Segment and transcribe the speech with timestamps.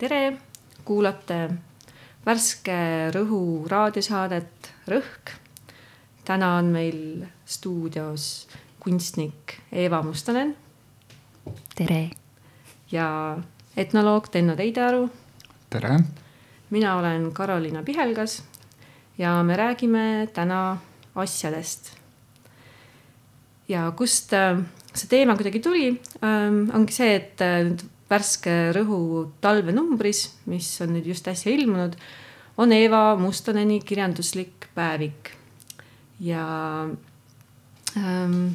[0.00, 0.32] tere,
[0.88, 1.36] kuulate
[2.24, 2.76] värske
[3.12, 5.34] Rõhu raadiosaadet Rõhk.
[6.24, 8.48] täna on meil stuudios
[8.80, 10.56] kunstnik Eeva Mustonen.
[11.74, 12.10] tere.
[12.90, 13.36] ja
[13.76, 15.10] etnoloog Tenno Teidearu.
[15.70, 15.98] tere.
[16.70, 18.42] mina olen Karoliina Pihelgas
[19.18, 20.78] ja me räägime täna
[21.14, 21.92] asjadest.
[23.68, 24.64] ja kust äh,
[24.94, 27.76] see teema kuidagi tuli, ähm, ongi see, et äh,
[28.10, 31.94] värske Rõhu talvenumbris, mis on nüüd just äsja ilmunud,
[32.60, 35.36] on Eeva Mustoneni kirjanduslik päevik.
[36.20, 36.44] ja
[37.96, 38.48] ähm,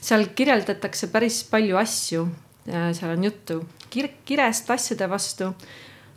[0.00, 2.28] seal kirjeldatakse päris palju asju.
[2.64, 3.58] seal on juttu
[3.90, 5.50] kir kirest asjade vastu,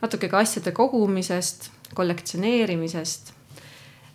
[0.02, 3.34] natuke ka asjade kogumisest, kollektsioneerimisest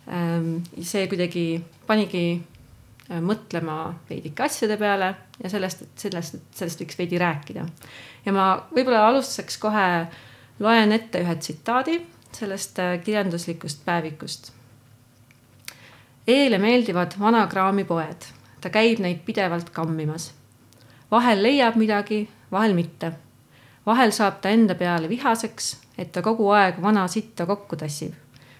[0.07, 0.63] ähm,.
[0.81, 2.52] see kuidagi panigi äh,
[3.21, 3.77] mõtlema
[4.09, 5.13] veidike asjade peale
[5.43, 7.65] ja sellest, et sellest, sellest võiks veidi rääkida
[8.25, 9.87] ja ma võib-olla alustuseks kohe
[10.59, 11.99] loen ette ühe tsitaadi
[12.35, 14.51] sellest äh, kirjanduslikust päevikust.
[16.27, 18.25] Eele meeldivad vanakraamipoed,
[18.61, 20.31] ta käib neid pidevalt kammimas.
[21.11, 23.11] vahel leiab midagi, vahel mitte.
[23.85, 28.13] vahel saab ta enda peale vihaseks, et ta kogu aeg vana sitta kokku tassib.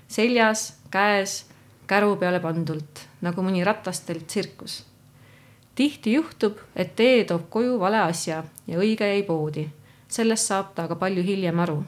[0.08, 1.45] seljas, käes,
[1.88, 4.81] käru peale pandult, nagu mõni ratastel tsirkus
[5.76, 9.70] tihti juhtub, et tee toob koju vale asja ja õige jäi poodi.
[10.08, 11.84] sellest saab ta aga palju hiljem aru.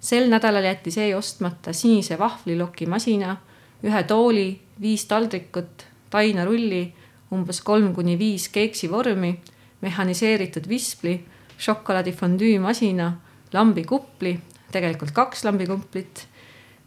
[0.00, 3.36] sel nädalal jättis E ostmata sinise vahvliloki masina,
[3.84, 6.94] ühe tooli, viis taldrikut, tainarulli,
[7.32, 9.40] umbes kolm kuni viis keeksivormi,
[9.80, 11.24] mehhaniseeritud vispli,
[11.58, 13.20] šokolaadifondüü masina,
[13.52, 14.40] lambikupli,
[14.72, 16.26] tegelikult kaks lambikumplit,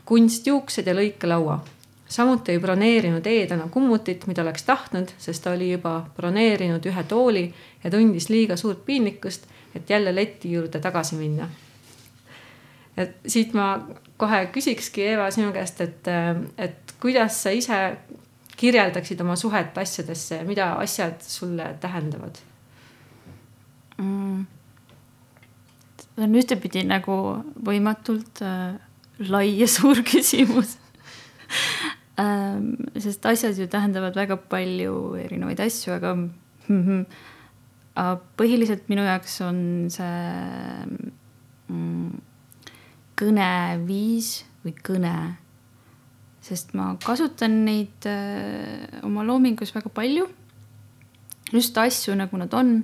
[0.05, 1.76] kunstjuuksed ja lõikelaua
[2.07, 7.45] samuti ei broneerinud Eedana kummutit, mida oleks tahtnud, sest ta oli juba broneerinud ühe tooli
[7.83, 11.49] ja tundis liiga suurt piinlikkust, et jälle leti juurde tagasi minna.
[12.97, 16.07] et siit ma kohe küsikski, Eeva, sinu käest, et,
[16.57, 17.97] et kuidas sa ise
[18.57, 22.39] kirjeldaksid oma suhet asjadesse ja mida asjad sulle tähendavad
[23.97, 24.45] mm.?
[26.17, 27.17] see on ühtepidi nagu
[27.65, 28.79] võimatult äh,
[29.29, 30.77] lai ja suur küsimus.
[32.17, 37.03] Sest asjad ju tähendavad väga palju erinevaid asju, aga mm,
[38.37, 39.59] põhiliselt minu jaoks on
[39.93, 40.23] see
[41.69, 42.15] mm,
[43.17, 44.31] kõneviis
[44.65, 45.17] või kõne.
[46.41, 50.27] sest ma kasutan neid äh, oma loomingus väga palju.
[51.53, 52.83] just asju, nagu nad on.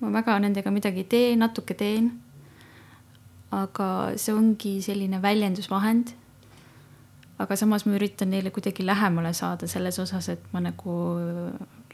[0.00, 2.10] ma väga nendega midagi ei tee, natuke teen.
[3.50, 6.14] aga see ongi selline väljendusvahend
[7.38, 10.94] aga samas ma üritan neile kuidagi lähemale saada selles osas, et ma nagu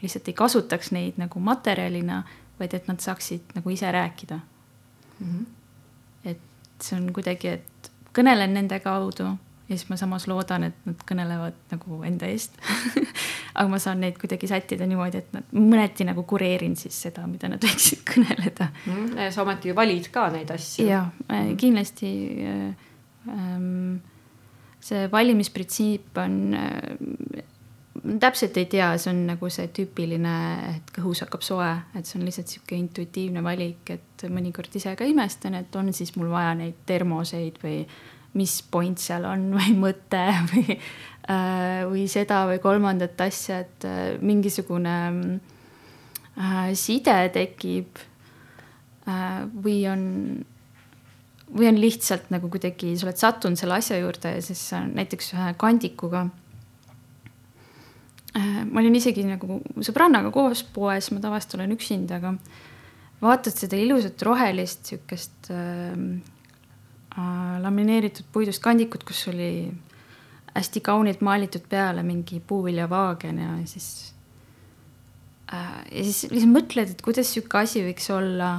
[0.03, 2.22] lihtsalt ei kasutaks neid nagu materjalina,
[2.59, 5.27] vaid et nad saaksid nagu ise rääkida mm.
[5.27, 5.47] -hmm.
[6.25, 6.41] et
[6.81, 9.25] see on kuidagi, et kõnelen nende kaudu
[9.69, 12.59] ja siis ma samas loodan, et nad kõnelevad nagu enda eest
[13.54, 17.49] aga ma saan neid kuidagi sättida niimoodi, et nad mõneti nagu kureerin siis seda, mida
[17.49, 19.31] nad võiksid kõneleda mm.
[19.31, 20.87] sa ometi ju valid ka neid asju.
[20.87, 21.56] ja -hmm.
[21.56, 22.10] kindlasti
[22.47, 22.75] äh,
[23.28, 23.97] ähm,
[24.84, 27.45] see valimisprintsiip on äh,,
[28.21, 30.34] täpselt ei tea, see on nagu see tüüpiline,
[30.75, 35.06] et kõhus hakkab soe, et see on lihtsalt sihuke intuitiivne valik, et mõnikord ise ka
[35.09, 37.83] imestan, et on siis mul vaja neid termoseid või
[38.34, 44.06] mis point seal on või mõte või äh,, või seda või kolmandat asja, et äh,
[44.21, 44.97] mingisugune
[46.75, 48.01] side tekib
[49.62, 50.03] või on
[51.53, 55.53] või on lihtsalt nagu kuidagi, sa oled sattunud selle asja juurde ja siis näiteks ühe
[55.60, 56.27] kandikuga.
[58.34, 62.34] Äh, ma olin isegi nagu sõbrannaga koos poes, ma tavaliselt olen üksinda, aga
[63.22, 65.93] vaatad seda ilusat rohelist sihukest äh,
[67.15, 69.53] äh, lamineeritud puidust kandikut, kus oli
[70.54, 73.88] hästi kaunilt maalitud peale mingi puuviljavaagen ja siis
[75.53, 75.81] äh,.
[75.91, 78.50] ja siis lihtsalt mõtled, et kuidas sihuke asi võiks olla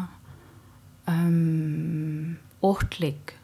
[1.12, 3.36] ähm, ohtlik.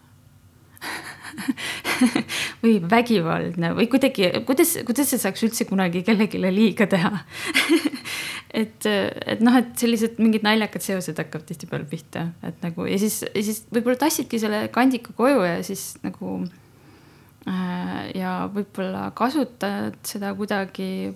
[2.64, 7.12] Või vägivaldne või kuidagi, kuidas, kuidas see saaks üldse kunagi kellelegi liiga teha?
[8.52, 13.22] Et, et noh, et sellised mingid naljakad seosed hakkavad tihtipeale pihta, et nagu ja siis,
[13.24, 16.34] ja siis võib-olla tassidki selle kandiku koju ja siis nagu
[17.48, 21.14] äh, ja võib-olla kasutad seda kuidagi,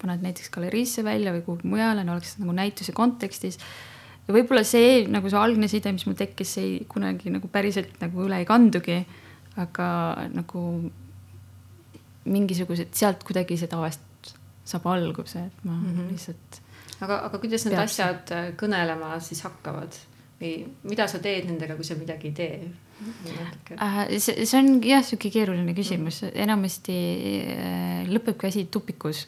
[0.00, 3.60] paned näiteks galeriisse välja või kuhugi mujale, no oleks nagu näituse kontekstis
[4.30, 8.26] ja võib-olla see nagu see algne side, mis mul tekkis, ei kunagi nagu päriselt nagu
[8.28, 9.02] üle ei kandugi.
[9.60, 9.86] aga
[10.30, 10.60] nagu
[12.30, 14.30] mingisugused sealt kuidagi see tavaliselt
[14.70, 16.12] saab alguse, et ma mm -hmm.
[16.12, 16.60] lihtsalt.
[17.00, 17.88] aga, aga kuidas need peab...
[17.88, 19.98] asjad äh, kõnelema siis hakkavad?
[20.40, 20.52] või
[20.88, 22.70] mida sa teed nendega, kui sa midagi ei tee?
[23.76, 26.96] Äh, see, see on jah, sihuke keeruline küsimus, enamasti
[27.56, 29.26] äh, lõpebki asi tupikus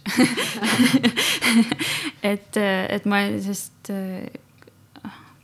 [2.33, 3.93] et, et ma, sest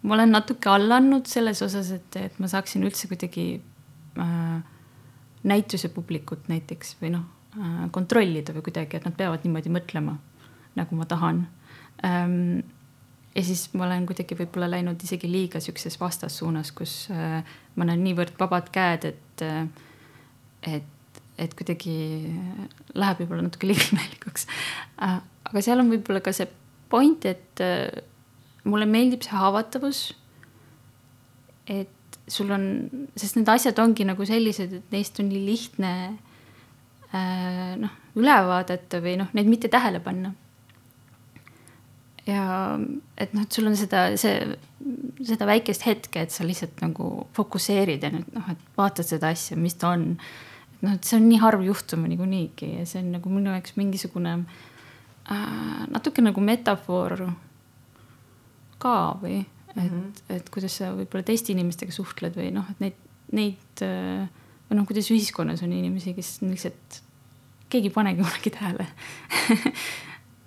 [0.03, 3.47] ma olen natuke alla andnud selles osas, et, et ma saaksin üldse kuidagi
[4.19, 4.59] äh,
[5.49, 7.27] näituse publikut näiteks või noh
[7.59, 10.19] äh,, kontrollida või kuidagi, et nad peavad niimoodi mõtlema,
[10.79, 11.47] nagu ma tahan
[12.07, 12.61] ähm,
[13.35, 17.41] ja siis ma olen kuidagi võib-olla läinud isegi liiga siukses vastassuunas, kus äh,
[17.77, 19.67] ma näen niivõrd vabad käed, et äh,,
[20.79, 21.97] et, et kuidagi
[22.99, 24.49] läheb võib-olla natuke liiga imelikuks
[25.03, 25.19] äh,.
[25.51, 26.49] aga seal on võib-olla ka see
[26.89, 27.91] point, et äh,
[28.65, 30.03] mulle meeldib see haavatavus.
[31.69, 32.65] et sul on,
[33.17, 35.93] sest need asjad ongi nagu sellised, et neist on nii lihtne
[37.13, 40.35] äh, noh, üle vaadata või noh, neid mitte tähele panna
[42.29, 42.45] ja
[43.17, 44.37] et noh, et sul on seda, see,
[45.27, 49.57] seda väikest hetke, et sa lihtsalt nagu fokusseerid ja nüüd noh, et vaatad seda asja,
[49.61, 50.11] mis ta on.
[50.75, 53.77] et noh, et see on nii harv juhtum niikuinii ja see on nagu minu jaoks
[53.81, 57.29] mingisugune äh, natuke nagu metafoor
[58.79, 60.37] ka või et mm, -hmm.
[60.37, 62.97] et kuidas sa võib-olla teiste inimestega suhtled või noh, et neid,
[63.33, 67.03] neid või noh, kuidas ühiskonnas on inimesi, kes lihtsalt
[67.69, 68.87] keegi ei panegi kunagi tähele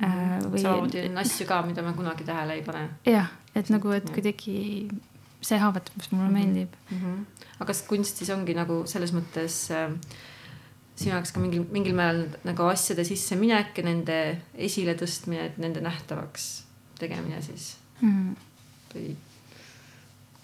[0.01, 0.39] äh,.
[0.47, 0.61] Või...
[0.61, 2.87] samamoodi on asju ka, mida me kunagi tähele ei pane.
[3.05, 4.89] jah, et nagu, et kuidagi
[5.41, 6.39] see haavatavus mulle mm -hmm.
[6.39, 6.97] meeldib mm.
[6.97, 7.45] -hmm.
[7.59, 9.93] aga kas kunstis ongi nagu selles mõttes äh,
[10.95, 14.17] sinu jaoks ka mingil, mingil määral nagu asjade sisseminek ja nende
[14.53, 16.63] esiletõstmine, et nende nähtavaks
[16.99, 18.31] tegemine siis mm
[18.91, 19.15] või?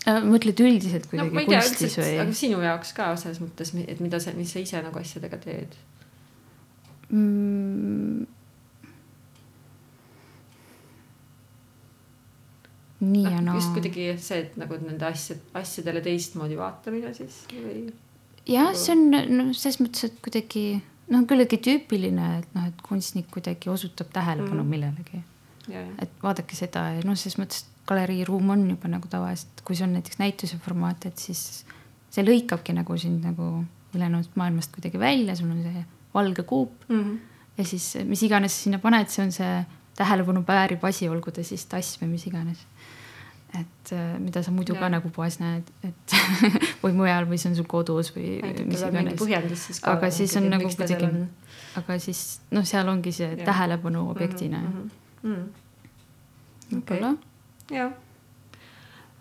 [0.07, 2.15] Äh, mõtled üldiselt kuidagi no, kunstis tea, või?
[2.24, 5.77] aga sinu jaoks ka selles mõttes, et mida sa, mis sa ise nagu asjadega teed
[7.12, 8.25] mm,?
[12.98, 13.59] nii no, ja naa no..
[13.59, 17.88] just kuidagi see, et nagu nende asjad, asjadele teistmoodi vaatamine siis või?
[18.48, 20.68] jah, see on noh, selles mõttes, et kuidagi
[21.12, 24.71] noh, küllaltki tüüpiline, et noh, et kunstnik kuidagi osutab tähelepanu mm.
[24.71, 25.21] millelegi.
[26.02, 29.96] Et vaadake seda ja noh, selles mõttes galeriiruum on juba nagu tavaliselt, kui see on
[29.98, 31.64] näiteks näituse formaat, et siis
[32.12, 33.64] see lõikabki nagu sind nagu
[33.96, 37.04] ülejäänud maailmast kuidagi välja, sul on see valge kuup mm.
[37.04, 37.18] -hmm.
[37.58, 39.66] ja siis mis iganes sinna paned, see on see
[39.98, 42.66] tähelepanu vääriv asi, olgu ta siis tass või mis iganes
[43.56, 44.80] et äh, mida sa muidu ja.
[44.80, 46.16] ka nagu poes näed, et
[46.84, 49.80] või mujal või see on sul kodus või mis iganes.
[49.88, 51.10] aga siis on nagu kuidagi,
[51.80, 53.46] aga siis noh, seal ongi see ja.
[53.46, 54.74] tähelepanu mhm, objektina mm.
[54.74, 55.06] -hmm.
[55.28, 55.48] Mm.
[56.72, 57.78] võib-olla okay..
[57.78, 57.92] jah.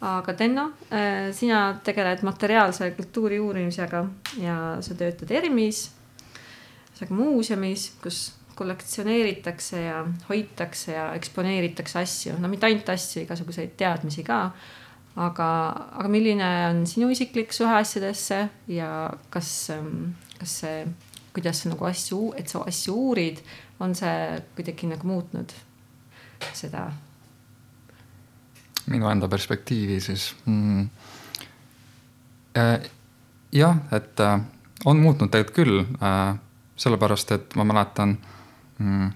[0.06, 4.04] aga Tenno, äh, sina tegeled materiaalse kultuuri uurimisega
[4.42, 5.88] ja sa töötad ERMis,
[7.10, 8.20] muuseumis, kus
[8.56, 14.50] kollektsioneeritakse ja hoitakse ja eksponeeritakse asju, no mitte ainult asju, igasuguseid teadmisi ka.
[15.16, 15.48] aga,
[15.96, 18.88] aga milline on sinu isiklik suhe asjadesse ja
[19.32, 20.82] kas, ähm, kas see,
[21.36, 23.40] kuidas sa nagu asju, et sa asju uurid,
[23.80, 25.52] on see kuidagi nagu muutnud
[26.52, 26.86] seda?
[28.86, 30.88] minu enda perspektiivi siis mm,.
[32.56, 32.80] Äh,
[33.52, 34.40] jah, et äh,
[34.84, 36.38] on muutnud tegelikult küll äh,
[36.76, 38.14] sellepärast, et ma mäletan
[38.78, 39.10] mm,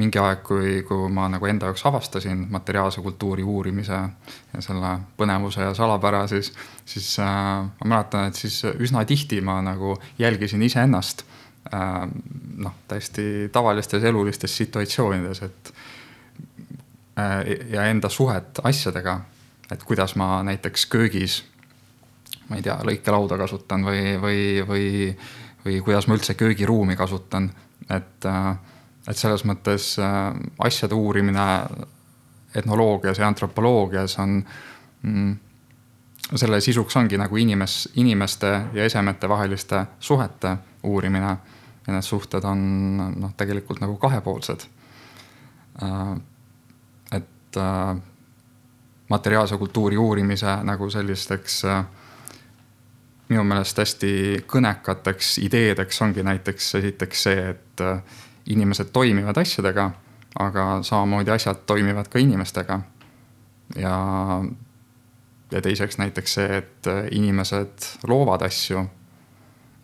[0.00, 5.66] mingi aeg, kui, kui ma nagu enda jaoks avastasin materiaalse kultuuri uurimise ja selle põnevuse
[5.66, 6.52] ja salapära, siis,
[6.88, 7.28] siis äh,
[7.66, 11.26] ma mäletan, et siis üsna tihti ma nagu jälgisin iseennast
[11.72, 12.06] äh,
[12.56, 15.74] noh, täiesti tavalistes elulistes situatsioonides, et
[17.70, 19.20] ja enda suhet asjadega,
[19.72, 21.42] et kuidas ma näiteks köögis,
[22.48, 24.86] ma ei tea, lõikelauda kasutan või, või, või,
[25.64, 27.50] või kuidas ma üldse köögiruumi kasutan,
[27.90, 28.56] et äh,
[29.08, 31.46] et selles mõttes äh, asjade uurimine
[32.54, 34.36] etnoloogias ja antropoloogias on
[35.02, 35.32] mm,
[36.34, 41.36] selle sisuks ongi nagu inimes, inimeste ja esemete vaheliste suhete uurimine.
[41.86, 42.60] ja need suhted on
[43.18, 44.68] noh, tegelikult nagu kahepoolsed.
[47.56, 48.02] Äh, et äh,
[49.08, 51.62] materiaalse kultuuri uurimise nagu sellisteks
[53.28, 54.12] minu meelest hästi
[54.48, 57.82] kõnekateks ideedeks ongi näiteks esiteks see, et
[58.46, 59.90] inimesed toimivad asjadega,
[60.40, 62.80] aga samamoodi asjad toimivad ka inimestega.
[63.76, 63.96] ja,
[65.50, 68.86] ja teiseks näiteks see, et inimesed loovad asju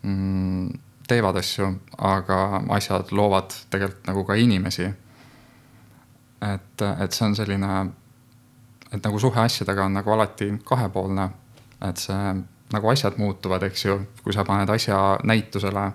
[0.01, 0.69] mm,,
[1.07, 4.89] teevad asju, aga asjad loovad tegelikult nagu ka inimesi.
[6.41, 7.73] Et, et see on selline,
[8.91, 11.29] et nagu suhe asjadega on nagu alati kahepoolne,
[11.87, 12.33] et see
[12.73, 15.85] nagu asjad muutuvad, eks ju, kui sa paned asja näitusele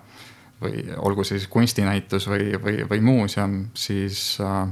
[0.63, 4.69] või olgu siis kunstinäitus või, või, või muuseum, siis äh,,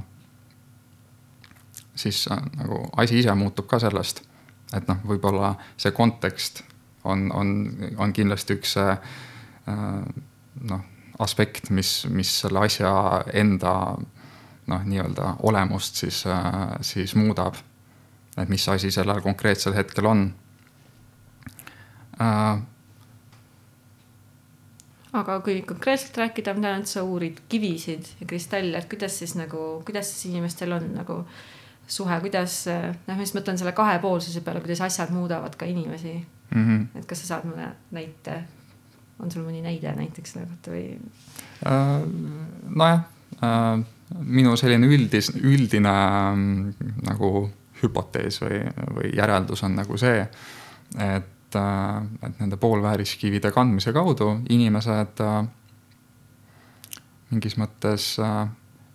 [1.94, 4.22] siis äh, nagu asi ise muutub ka sellest.
[4.72, 6.62] et noh, võib-olla see kontekst
[7.04, 7.48] on, on,
[8.00, 8.94] on kindlasti üks see
[9.66, 10.84] noh,
[11.18, 12.92] aspekt, mis, mis selle asja
[13.34, 13.74] enda
[14.66, 16.24] noh, nii-öelda olemust siis,
[16.80, 17.54] siis muudab.
[18.36, 20.34] et mis asi sellel konkreetsel hetkel on
[22.20, 22.60] äh,
[25.12, 29.34] aga kui konkreetselt rääkida, ma tean, et sa uurid kivisid ja kristalle, et kuidas siis
[29.36, 31.18] nagu, kuidas siis inimestel on nagu
[31.92, 36.64] suhe, kuidas, noh, ma just mõtlen selle kahepoolsuse peale, kuidas asjad muudavad ka inimesi mm.
[36.64, 37.00] -hmm.
[37.00, 38.42] et kas sa saad mulle näite,
[39.20, 40.86] on sul mõni näide näiteks selle kohta või
[41.66, 42.06] äh,?
[42.68, 43.11] nojah äh,,
[43.42, 46.42] minu selline üldis, üldine äh,
[47.08, 47.32] nagu
[47.82, 48.62] hüpotees või,
[48.96, 50.22] või järeldus on nagu see,
[51.02, 55.44] et äh, et nende poolvääriskivide kandmise kaudu inimesed äh,
[57.32, 58.48] mingis mõttes äh,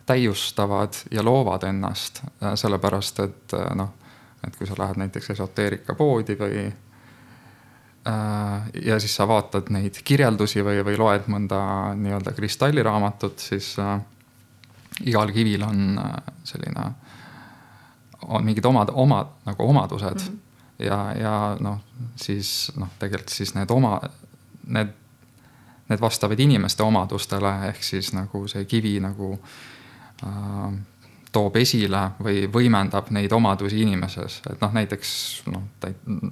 [0.08, 2.22] täiustavad ja loovad ennast,
[2.56, 3.90] sellepärast et noh,
[4.48, 6.62] et kui sa lähed näiteks esoteerikapoodi või
[8.88, 11.60] ja siis sa vaatad neid kirjeldusi või, või loed mõnda
[12.00, 13.98] nii-öelda kristalliraamatut, siis äh,
[15.06, 16.00] igal kivil on
[16.44, 16.90] selline,
[18.28, 20.28] on mingid omad, omad nagu omadused mm.
[20.28, 20.44] -hmm
[20.80, 21.80] ja, ja noh,
[22.16, 23.98] siis noh, tegelikult siis need oma,
[24.68, 24.94] need,
[25.90, 29.34] need vastavad inimeste omadustele, ehk siis nagu see kivi nagu
[30.26, 30.78] äh,
[31.32, 35.14] toob esile või võimendab neid omadusi inimeses, et noh, näiteks
[35.54, 35.68] noh,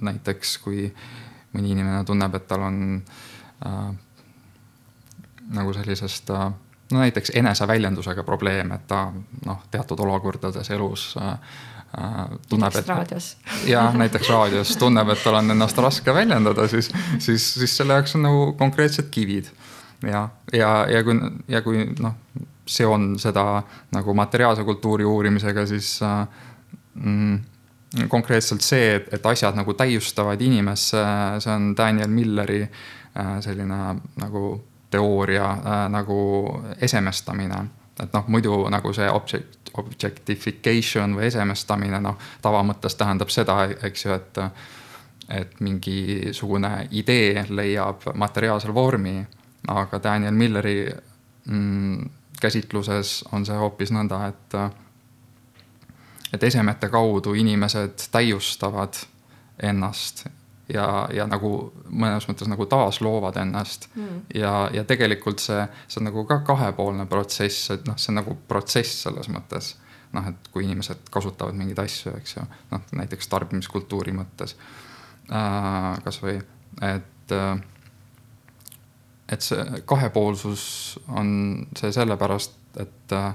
[0.00, 0.88] näiteks kui
[1.54, 2.82] mõni inimene tunneb, et tal on
[3.66, 3.90] äh,
[5.56, 6.48] nagu sellisest äh,
[6.92, 9.08] no näiteks eneseväljendusega probleem, et ta
[9.46, 11.38] noh, teatud olukordades elus äh,
[12.00, 12.88] Äh, tunneb, et.
[12.88, 13.36] raadios.
[13.64, 18.16] jah, näiteks raadios tunneb, et tal on ennast raske väljendada, siis, siis, siis selle jaoks
[18.18, 19.48] on nagu konkreetsed kivid.
[20.02, 21.14] ja, ja, ja kui,
[21.48, 22.18] ja kui noh,
[22.68, 23.62] seon seda
[23.96, 26.26] nagu materiaalse kultuuri uurimisega, siis äh,
[26.94, 27.38] mm,
[28.12, 30.92] konkreetselt see, et, et asjad nagu täiustavad inimest,
[31.40, 32.60] see on Daniel Milleri
[33.40, 33.78] selline
[34.20, 34.48] nagu
[34.96, 36.20] teooria äh, nagu
[36.80, 37.64] esemestamine
[38.02, 44.16] et noh, muidu nagu see object, objectification või esemestamine, noh, tavamõttes tähendab seda, eks ju,
[44.16, 44.42] et.
[45.26, 49.24] et mingisugune idee leiab materiaalsel vormi,
[49.66, 50.84] aga Daniel Milleri
[51.50, 52.10] mm,
[52.40, 54.54] käsitluses on see hoopis nõnda, et.
[56.32, 59.02] et esemete kaudu inimesed täiustavad
[59.62, 60.26] ennast
[60.72, 61.50] ja, ja nagu
[61.88, 64.22] mõnes mõttes nagu taasloovad ennast mm..
[64.34, 68.36] ja, ja tegelikult see, see on nagu ka kahepoolne protsess, et noh, see on nagu
[68.48, 69.74] protsess selles mõttes.
[70.16, 74.56] noh, et kui inimesed kasutavad mingeid asju, eks ju, noh näiteks tarbimiskultuuri mõttes
[75.30, 75.96] äh,.
[76.04, 76.38] kasvõi,
[76.82, 77.56] et äh,
[79.28, 80.64] et see kahepoolsus
[81.08, 81.28] on
[81.76, 83.32] see sellepärast, et, äh,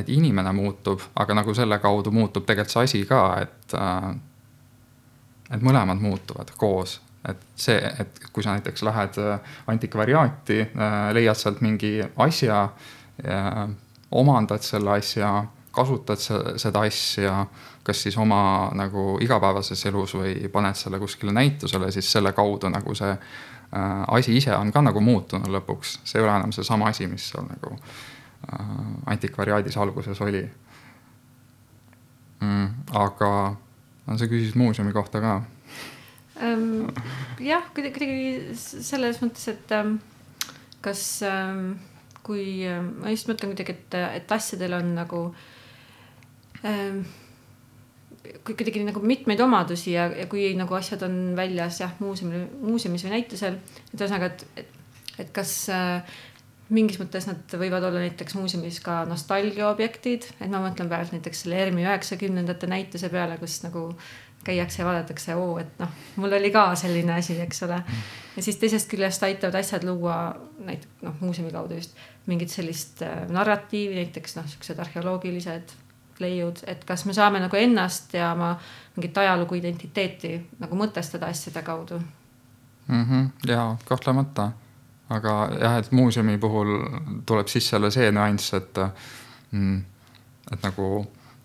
[0.00, 4.10] et inimene muutub, aga nagu selle kaudu muutub tegelikult see asi ka, et äh,
[5.50, 11.38] et mõlemad muutuvad koos, et see, et kui sa näiteks lähed äh, antikvariaati, äh, leiad
[11.38, 12.68] sealt mingi asja,
[14.16, 16.18] omandad selle asja, kasutad
[16.56, 17.44] seda asja,
[17.82, 22.94] kas siis oma nagu igapäevases elus või paned selle kuskile näitusele, siis selle kaudu nagu
[22.94, 27.06] see äh, asi ise on ka nagu muutunud lõpuks, see ei ole enam seesama asi,
[27.10, 28.66] mis seal nagu äh,
[29.14, 30.42] antikvariaadis alguses oli
[32.40, 32.68] mm,.
[33.04, 33.32] aga
[34.10, 35.38] no sa küsisid muuseumi kohta ka
[36.42, 36.90] ähm,.
[37.42, 39.98] jah, kuidagi selles mõttes, et ähm,
[40.84, 41.78] kas ähm,
[42.26, 45.24] kui ähm, ma just mõtlen kuidagi, et, et asjadel on nagu
[46.66, 47.04] ähm,
[48.44, 53.06] kui kuidagi nagu mitmeid omadusi ja, ja kui nagu asjad on väljas jah, muuseumil, muuseumis
[53.06, 53.56] või näitusel,
[53.92, 54.76] et ühesõnaga, et, et,
[55.24, 56.18] et kas äh,
[56.70, 61.58] mingis mõttes nad võivad olla näiteks muuseumis ka nostalgiaobjektid, et ma mõtlen praegu näiteks selle
[61.64, 63.88] ERMi üheksakümnendate näituse peale, kus nagu
[64.44, 67.82] käiakse ja vaadatakse, oo, et noh, mul oli ka selline asi, eks ole.
[68.36, 70.16] ja siis teisest küljest aitavad asjad luua
[70.64, 71.98] näiteks noh, muuseumi kaudu just
[72.30, 75.76] mingit sellist äh, narratiivi, näiteks noh, siuksed arheoloogilised
[76.20, 78.54] leiud, et kas me saame nagu ennast ja oma
[78.96, 82.00] mingit ajalugu, identiteeti nagu mõtestada asjade kaudu
[82.86, 83.04] mm.
[83.04, 84.50] -hmm, ja kahtlemata
[85.10, 86.76] aga jah, et muuseumi puhul
[87.26, 88.78] tuleb sisse jälle see nüanss, et
[89.50, 89.80] mm,,
[90.52, 90.90] et nagu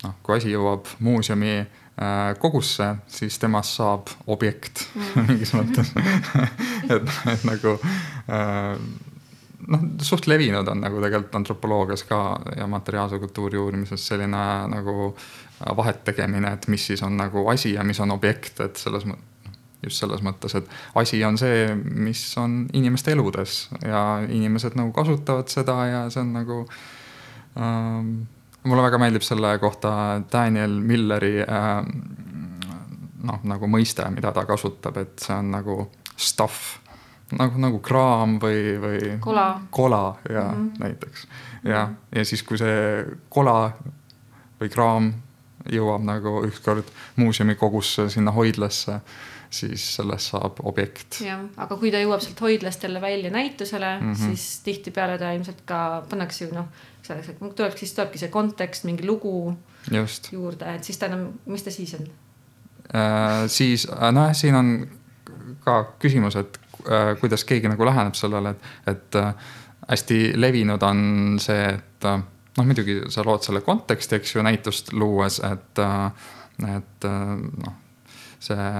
[0.04, 5.26] noh, kui asi jõuab muuseumi äh, kogusse, siis temast saab objekt mm.
[5.30, 5.92] mingis mõttes
[6.94, 7.76] et, et nagu
[8.30, 8.72] äh,
[9.66, 12.20] noh, suht levinud on nagu tegelikult antropoloogias ka
[12.56, 14.42] ja materiaalse kultuuri uurimises selline
[14.72, 15.14] nagu
[15.76, 19.35] vahet tegemine, et mis siis on nagu asi ja mis on objekt, et selles mõttes
[19.86, 25.50] just selles mõttes, et asi on see, mis on inimeste eludes ja inimesed nagu kasutavad
[25.52, 26.62] seda ja see on nagu
[27.56, 28.16] ähm,.
[28.66, 31.76] mulle väga meeldib selle kohta Daniel Milleri äh,
[33.26, 35.78] noh, nagu mõiste, mida ta kasutab, et see on nagu
[36.16, 36.78] stuff
[37.34, 40.72] nagu, nagu kraam või, või kola, kola ja mm -hmm.
[40.82, 41.26] näiteks
[41.64, 43.72] ja, ja siis, kui see kola
[44.60, 45.12] või kraam
[45.72, 49.00] jõuab nagu ükskord muuseumikogusse sinna hoidlasse,
[49.50, 51.20] siis sellest saab objekt.
[51.24, 54.26] jah, aga kui ta jõuab sealt hoidlast jälle välja näitusele mm, -hmm.
[54.26, 56.68] siis tihtipeale ta ilmselt ka pannakse ju noh,
[57.02, 59.56] selleks, et tuleb, siis tulebki see kontekst, mingi lugu
[59.90, 60.32] Just.
[60.32, 62.06] juurde, et siis ta enam, mis ta siis on
[62.94, 63.46] äh,?
[63.46, 64.88] siis äh, nojah, siin on
[65.64, 66.58] ka küsimus, et
[66.90, 69.34] äh, kuidas keegi nagu läheneb sellele, et, et äh,
[69.88, 72.22] hästi levinud on see, et äh,
[72.56, 76.28] noh, muidugi sa lood selle konteksti, eks ju, näitust luues, et, äh,
[76.76, 77.34] et äh,
[77.64, 77.74] noh,
[78.40, 78.70] see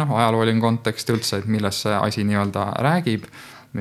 [0.00, 3.26] noh, ajalooline kontekst üldse, et millest see asi nii-öelda räägib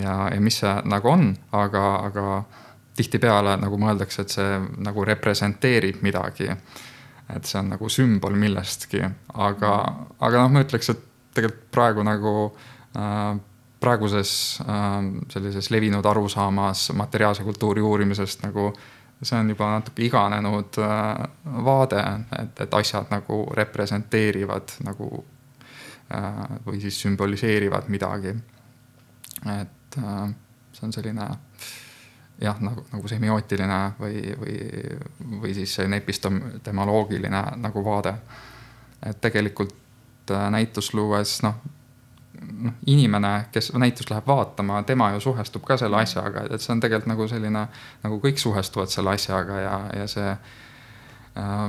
[0.02, 2.28] ja, ja mis see nagu on, aga, aga
[2.98, 6.50] tihtipeale nagu mõeldakse, et see nagu representeerib midagi.
[7.28, 9.02] et see on nagu sümbol millestki,
[9.36, 9.72] aga,
[10.24, 11.02] aga noh, ma ütleks, et
[11.36, 12.34] tegelikult praegu nagu
[12.96, 13.40] äh,
[13.84, 18.72] praeguses äh, sellises levinud arusaamas materiaalse kultuuri uurimisest nagu
[19.24, 21.28] see on juba natuke iganenud äh,
[21.66, 22.04] vaade,
[22.40, 25.26] et, et asjad nagu representeerivad nagu
[26.66, 28.36] või siis sümboliseerivad midagi.
[29.52, 29.98] et
[30.72, 31.28] see on selline
[32.42, 34.58] jah, nagu, nagu semiootiline või, või,
[35.42, 38.14] või siis selline epistemoloogiline nagu vaade.
[39.06, 39.76] et tegelikult
[40.50, 41.56] näitust luues noh
[42.62, 46.82] noh, inimene, kes näitust läheb vaatama, tema ju suhestub ka selle asjaga, et see on
[46.84, 47.66] tegelikult nagu selline,
[48.04, 51.68] nagu kõik suhestuvad selle asjaga ja, ja see äh,.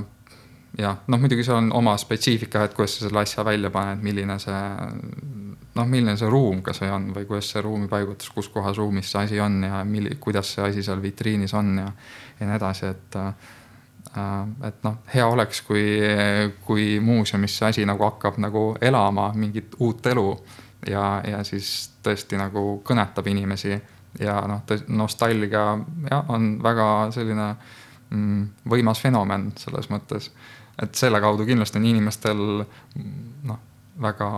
[0.78, 4.38] Jah, noh, muidugi seal on oma spetsiifika, et kuidas sa selle asja välja paned, milline
[4.42, 4.62] see
[5.78, 9.12] noh, milline see ruum ka see on või kuidas see ruumi paigutus, kus kohas ruumis
[9.12, 11.88] see asi on ja milli-, kuidas see asi seal vitriinis on ja,
[12.40, 13.32] ja nii edasi, et äh,
[14.64, 15.84] et noh, hea oleks, kui,
[16.66, 20.26] kui muuseumis see asi nagu hakkab nagu elama mingit uut elu
[20.88, 23.76] ja, ja siis tõesti nagu kõnetab inimesi
[24.20, 25.64] ja noh, nostalgia
[26.10, 30.30] jah, on väga selline mm, võimas fenomen selles mõttes,
[30.80, 32.40] et selle kaudu kindlasti on inimestel
[33.48, 33.58] noh,
[34.00, 34.28] väga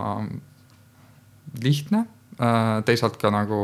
[1.63, 2.05] lihtne,
[2.41, 3.61] äh, teisalt ka nagu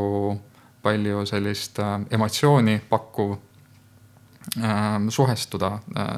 [0.85, 5.71] palju sellist äh, emotsiooni pakkuv äh, suhestuda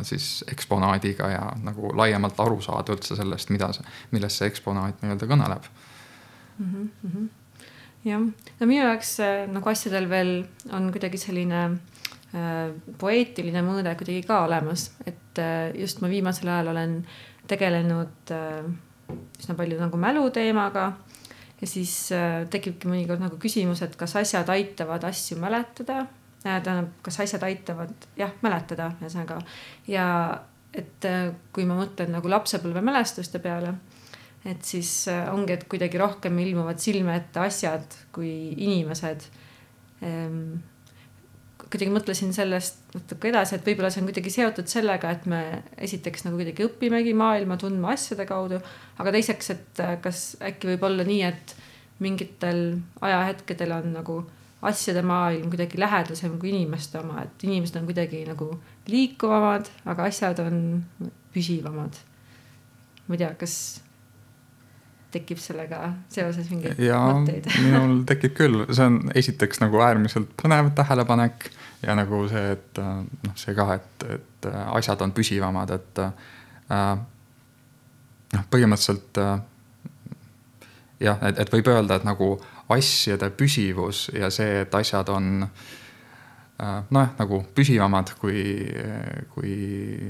[0.05, 3.71] siis eksponaadiga ja nagu laiemalt aru saada üldse sellest, mida
[4.11, 5.69] millest see eksponaat nii-öelda kõneleb
[6.59, 6.89] mm.
[7.05, 7.29] -hmm.
[8.03, 8.19] jah,
[8.59, 10.33] no minu jaoks äh, nagu asjadel veel
[10.71, 11.98] on kuidagi selline äh,
[13.01, 16.99] poeetiline mõõde kuidagi ka olemas, et äh, just ma viimasel ajal olen
[17.49, 18.67] tegelenud äh,
[19.39, 20.85] üsna palju nagu mäluteemaga
[21.59, 26.03] ja siis äh, tekibki mõnikord nagu küsimus, et kas asjad aitavad asju mäletada
[26.45, 26.61] äh,.
[26.61, 29.41] tähendab, kas asjad aitavad jah, mäletada ühesõnaga
[29.89, 30.05] ja
[30.73, 33.73] et äh, kui ma mõtlen nagu lapsepõlvemälestuste peale
[34.45, 39.25] et siis äh, ongi, et kuidagi rohkem ilmuvad silme ette asjad kui inimesed.
[41.59, 45.41] Kuidagi mõtlesin sellest natuke edasi, et võib-olla see on kuidagi seotud sellega, et me
[45.77, 48.61] esiteks nagu kuidagi õpimegi maailma tundma asjade kaudu,
[48.97, 51.53] aga teiseks, et äh, kas äkki võib olla nii, et
[51.99, 54.17] mingitel ajahetkedel on nagu
[54.61, 58.49] asjade maailm kuidagi lähedasem kui inimeste oma, et inimesed on kuidagi nagu
[58.89, 60.63] liikuvamad, aga asjad on
[61.35, 61.99] püsivamad.
[63.07, 63.55] ma ei tea, kas
[65.13, 67.47] tekib sellega seoses mingeid mõtteid?
[67.65, 71.49] minul tekib küll, see on esiteks nagu äärmiselt põnev tähelepanek
[71.85, 76.99] ja nagu see, et noh, see ka, et, et asjad on püsivamad, et äh,
[78.35, 79.35] noh, põhimõtteliselt äh,
[81.07, 82.33] jah, et, et võib öelda, et nagu
[82.69, 88.43] asjade püsivus ja see, et asjad on äh, nojah, nagu püsivamad kui,
[89.33, 89.55] kui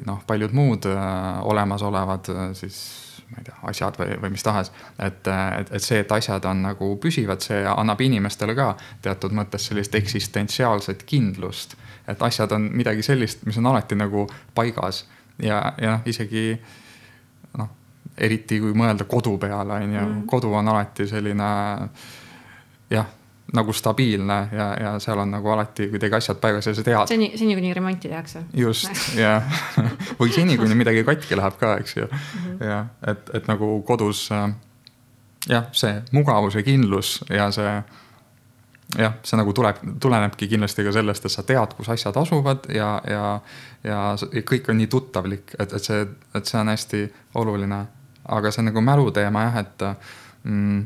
[0.07, 1.05] noh, paljud muud äh,
[1.47, 2.81] olemasolevad siis
[3.29, 4.71] ma ei tea, asjad või, või mis tahes.
[4.97, 8.71] et, et, et see, et asjad on nagu püsivad, see annab inimestele ka
[9.05, 11.75] teatud mõttes sellist eksistentsiaalset kindlust.
[12.07, 15.05] et asjad on midagi sellist, mis on alati nagu paigas
[15.37, 16.57] ja, ja noh, isegi
[17.57, 17.69] noh,
[18.17, 20.25] eriti kui mõelda kodu peale, on ju, mm.
[20.27, 21.53] kodu on alati selline
[22.89, 23.15] jah
[23.53, 27.07] nagu stabiilne ja, ja seal on nagu alati kuidagi asjad paigas ja sa tead.
[27.09, 28.43] seni, seni kuni remonti tehakse.
[28.53, 28.91] just
[29.23, 29.41] ja
[30.19, 32.17] või seni, kuni midagi katki läheb ka, eks ju mm.
[32.17, 32.65] -hmm.
[32.69, 34.51] ja et, et nagu kodus äh,
[35.49, 37.73] jah, see mugavus ja kindlus ja see
[38.97, 42.89] jah, see nagu tuleb, tulenebki kindlasti ka sellest, et sa tead, kus asjad asuvad ja,
[43.09, 43.39] ja,
[43.83, 47.03] ja kõik on nii tuttavlik, et, et see, et see on hästi
[47.41, 47.85] oluline.
[48.29, 49.83] aga see nagu mäluteema jah, et
[50.43, 50.81] mm,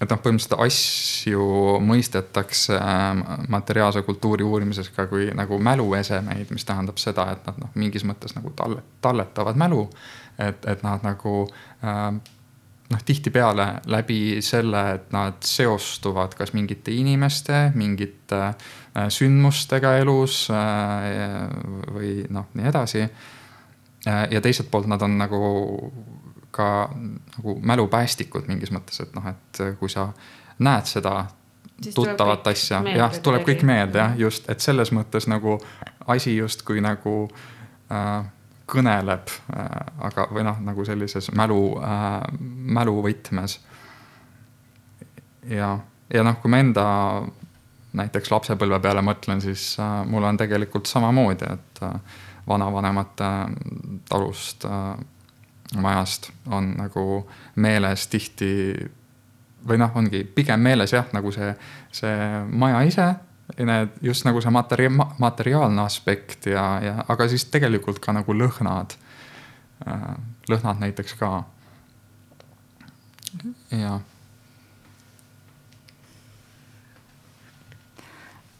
[0.00, 1.46] et noh, põhimõtteliselt asju
[1.84, 7.72] mõistetakse ähm, materiaalse kultuuri uurimises ka kui nagu mäluesemeid, mis tähendab seda, et nad noh,
[7.78, 9.88] mingis mõttes nagu talle, talletavad mälu.
[10.38, 11.34] et, et nad nagu
[11.84, 12.08] äh,
[12.92, 21.46] noh, tihtipeale läbi selle, et nad seostuvad kas mingite inimeste, mingite äh, sündmustega elus äh,
[21.92, 24.26] või noh, nii edasi äh,.
[24.30, 25.38] ja teiselt poolt nad on nagu
[26.52, 30.10] ka nagu mälupäästikud mingis mõttes, et noh, et kui sa
[30.62, 31.24] näed seda
[31.82, 35.56] siis tuttavat asja, jah, tuleb kõik meelde jah, just, et selles mõttes nagu
[36.12, 37.16] asi justkui nagu
[37.92, 38.24] äh,
[38.72, 39.68] kõneleb äh,,
[40.08, 42.18] aga, või noh, nagu sellises mälu äh,,
[42.78, 43.58] mäluvõtmes.
[45.50, 45.76] ja,
[46.14, 46.86] ja noh, kui ma enda
[47.98, 53.30] näiteks lapsepõlve peale mõtlen, siis äh, mul on tegelikult samamoodi, et äh, vanavanemate
[54.08, 54.94] talust äh,
[55.80, 57.22] majast on nagu
[57.56, 58.50] meeles tihti
[59.68, 61.52] või noh, ongi pigem meeles jah, nagu see,
[61.94, 62.14] see
[62.50, 63.08] maja ise,
[63.58, 64.90] need just nagu see materi-,
[65.22, 68.96] materiaalne aspekt ja, ja aga siis tegelikult ka nagu lõhnad.
[69.86, 70.08] Äh,
[70.50, 71.44] lõhnad näiteks ka.
[73.70, 74.00] ja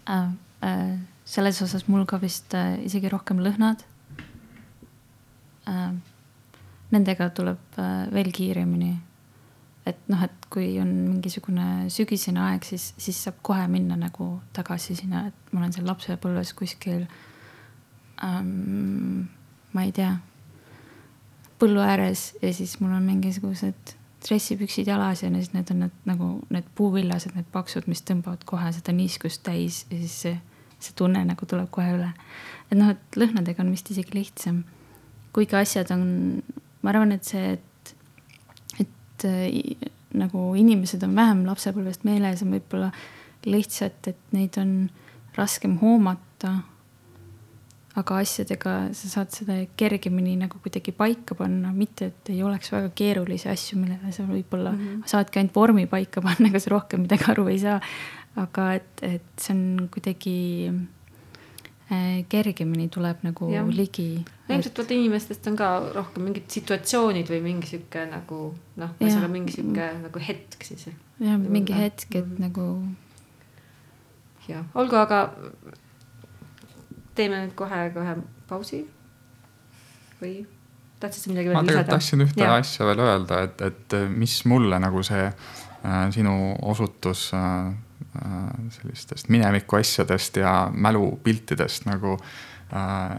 [0.08, 0.30] äh,.
[0.62, 2.52] Äh, selles osas mul ka vist
[2.84, 3.80] isegi rohkem lõhnad
[6.92, 8.92] nendega tuleb äh, veel kiiremini.
[9.86, 14.94] et noh, et kui on mingisugune sügisene aeg, siis, siis saab kohe minna nagu tagasi
[14.94, 17.06] sinna, et ma olen seal lapsepõlves kuskil
[18.22, 19.26] ähm,.
[19.72, 20.12] ma ei tea,
[21.58, 26.28] põllu ääres ja siis mul on mingisugused dressipüksid jalas ja siis need on need nagu
[26.54, 30.36] need puuvillased, need paksud, mis tõmbavad kohe seda niiskust täis ja siis see,
[30.78, 32.10] see tunne nagu tuleb kohe üle.
[32.70, 34.62] et noh, et lõhnadega on vist isegi lihtsam.
[35.32, 36.04] kuigi asjad on
[36.82, 37.94] ma arvan, et see, et,
[38.82, 42.90] et äh, nagu inimesed on vähem lapsepõlvest meeles, on võib-olla
[43.48, 44.76] lihtsalt, et neid on
[45.38, 46.60] raskem hoomata.
[47.92, 52.88] aga asjadega sa saad seda kergemini nagu kuidagi paika panna, mitte et ei oleks väga
[52.96, 55.02] keerulisi asju, millele sa võib-olla mm -hmm.
[55.06, 57.80] saadki ainult vormi paika panna, ega sa rohkem midagi aru ei saa.
[58.36, 60.72] aga et, et see on kuidagi
[62.28, 63.62] kergemini tuleb nagu ja.
[63.68, 64.24] ligi.
[64.48, 68.40] ilmselt vaata inimestest on ka rohkem mingid situatsioonid või mingi sihuke nagu
[68.80, 70.88] noh, ühesõnaga mingi sihuke nagu hetk siis.
[71.20, 72.40] jah, mingi hetk, et mm -hmm.
[72.46, 72.64] nagu.
[74.48, 75.20] jah, olgu, aga
[77.14, 78.16] teeme nüüd kohe-kohe
[78.48, 78.84] pausi
[80.22, 80.34] või
[81.00, 81.62] tahtsid sa midagi veel lisada?
[81.62, 82.56] ma tegelikult tahtsin ühte ja.
[82.56, 87.91] asja veel öelda, et, et mis mulle nagu see äh, sinu osutus äh, Äh,
[88.70, 92.18] sellistest mineviku asjadest ja mälupiltidest nagu
[92.76, 93.18] äh,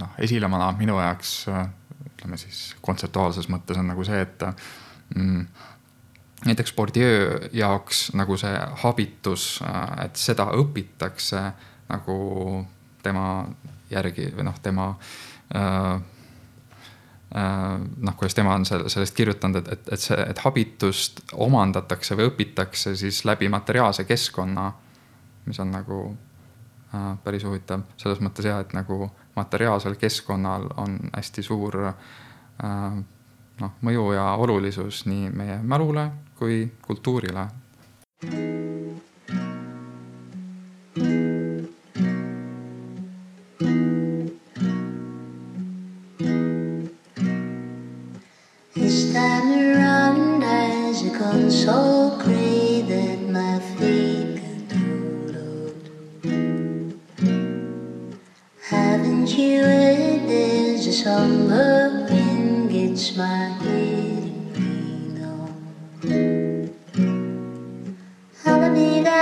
[0.00, 1.66] noh, esile manab minu jaoks äh,
[2.12, 4.46] ütleme siis kontseptuaalses mõttes on nagu see, et
[5.16, 5.46] mm,
[6.46, 9.58] näiteks Bourdieu jaoks nagu see habitus,
[10.04, 11.42] et seda õpitakse
[11.90, 12.16] nagu
[13.02, 13.28] tema
[13.90, 16.00] järgi või noh, tema äh, Äh,
[17.34, 22.94] noh, kuidas tema on sellest kirjutanud, et, et, et see, et habitust omandatakse või õpitakse
[22.96, 24.68] siis läbi materiaalse keskkonna,
[25.48, 25.98] mis on nagu
[26.94, 33.02] äh, päris huvitav selles mõttes ja, et nagu materiaalsel keskkonnal on hästi suur äh,
[33.60, 37.48] noh, mõju ja olulisus nii meie mälule kui kultuurile.
[51.50, 55.74] so clear that my feet can doodle.
[58.60, 63.84] Haven't you heard there's a song wind gets my head?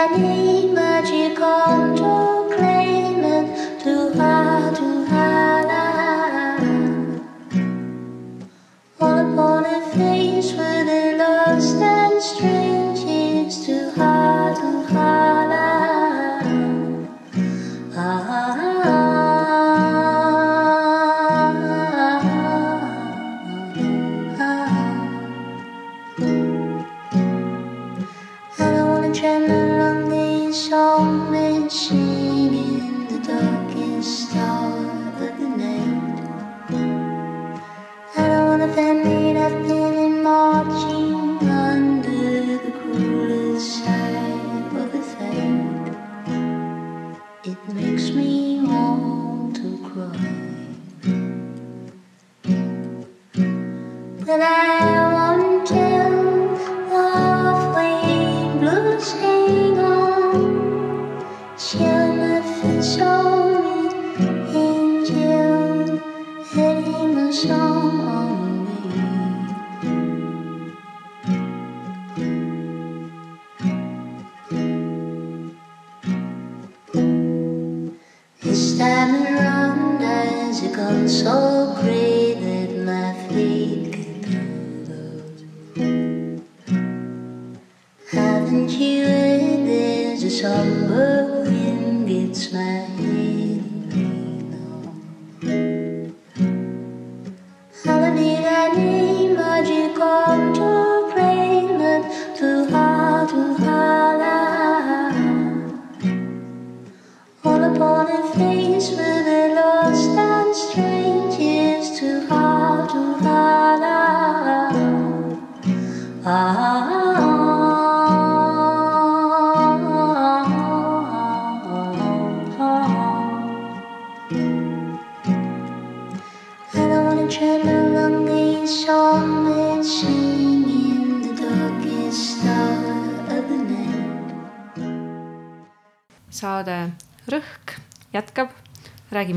[0.04, 2.21] I need magic control.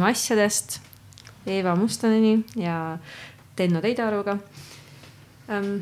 [0.05, 0.81] Räägime asjadest
[1.45, 2.97] Eeva Mustaneni ja
[3.55, 4.37] Tenno Teidaruga
[5.49, 5.81] ähm,.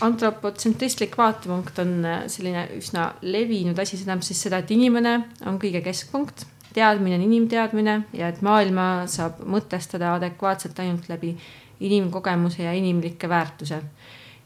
[0.00, 5.60] antropotsentristlik vaatepunkt on äh, selline üsna levinud asi, see tähendab siis seda, et inimene on
[5.62, 6.42] kõige keskpunkt,
[6.74, 11.36] teadmine on inimteadmine ja et maailma saab mõtestada adekvaatselt ainult läbi
[11.80, 13.78] inimkogemuse ja inimlikke väärtuse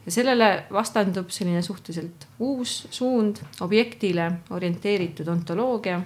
[0.05, 6.01] ja sellele vastandub selline suhteliselt uus suund, objektile orienteeritud ontoloogia,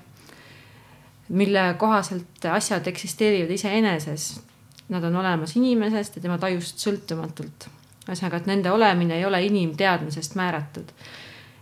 [1.31, 4.41] mille kohaselt asjad eksisteerivad iseeneses.
[4.91, 7.69] Nad on olemas inimesest ja tema tajust sõltumatult.
[8.07, 10.91] ühesõnaga, et nende olemine ei ole inimteadmisest määratud.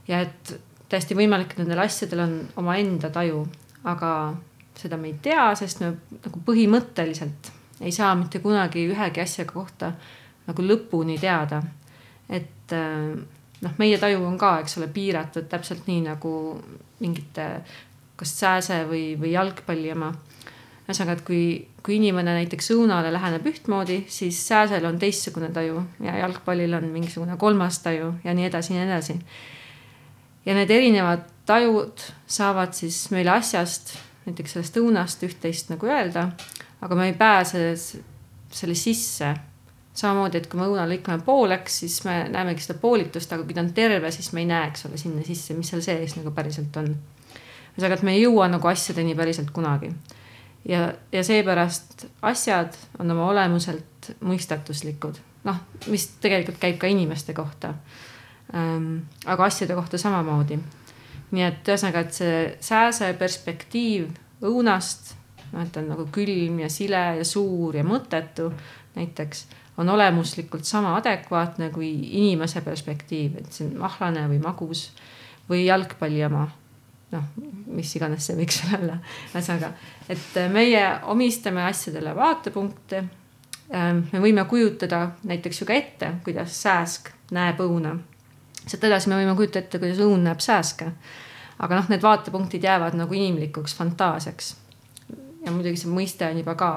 [0.08, 0.53] ja et
[0.89, 3.47] täiesti võimalik, et nendel asjadel on omaenda taju,
[3.84, 4.36] aga
[4.75, 7.51] seda me ei tea, sest me nagu põhimõtteliselt
[7.82, 9.91] ei saa mitte kunagi ühegi asja kohta
[10.47, 11.62] nagu lõpuni teada
[12.29, 13.17] et äh,
[13.62, 16.34] noh, meie taju on ka, eks ole, piiratud täpselt nii nagu
[17.01, 17.49] mingite
[18.19, 20.13] kas sääse või, või jalgpalli oma.
[20.89, 21.43] ühesõnaga, et kui,
[21.86, 27.38] kui inimene näiteks õunale läheneb ühtmoodi, siis sääsel on teistsugune taju ja jalgpallil on mingisugune
[27.38, 29.19] kolmas taju ja nii edasi ja nii edasi.
[30.45, 36.29] ja need erinevad tajud saavad siis meile asjast, näiteks sellest õunast üht-teist nagu öelda,
[36.82, 39.36] aga me ei pääse selle sisse
[39.99, 43.63] samamoodi, et kui me õuna lõikame pooleks, siis me näemegi seda poolitust, aga kui ta
[43.63, 46.77] on terve, siis me ei näe, eks ole, sinna sisse, mis seal sees nagu päriselt
[46.82, 46.93] on.
[47.75, 49.91] Ühesõnaga, et me ei jõua nagu asjadeni päriselt kunagi.
[50.65, 57.73] ja, ja seepärast asjad on oma olemuselt mõistatuslikud, noh, mis tegelikult käib ka inimeste kohta
[58.55, 58.97] ähm,.
[59.25, 60.60] aga asjade kohta samamoodi.
[61.32, 64.10] nii et ühesõnaga, et see sääse perspektiiv
[64.41, 65.15] õunast,
[65.51, 68.51] noh, et ta on nagu külm ja sile ja suur ja mõttetu
[68.95, 69.47] näiteks
[69.79, 74.89] on olemuslikult sama adekvaatne kui inimese perspektiiv, et see on mahlane või magus
[75.49, 76.49] või jalgpalli oma.
[77.11, 77.29] Noh,
[77.67, 78.99] mis iganes see võiks olla,
[79.31, 79.71] ühesõnaga,
[80.09, 83.03] et meie omistame asjadele vaatepunkte.
[83.69, 87.97] Ähm, me võime kujutada näiteks ju ka ette, kuidas sääsk näeb õuna.
[88.65, 90.91] sealt edasi me võime kujutada ette, kuidas õun näeb sääske.
[91.59, 94.55] aga noh, need vaatepunktid jäävad nagu inimlikuks fantaasiaks.
[95.45, 96.71] ja muidugi see mõiste on juba ka,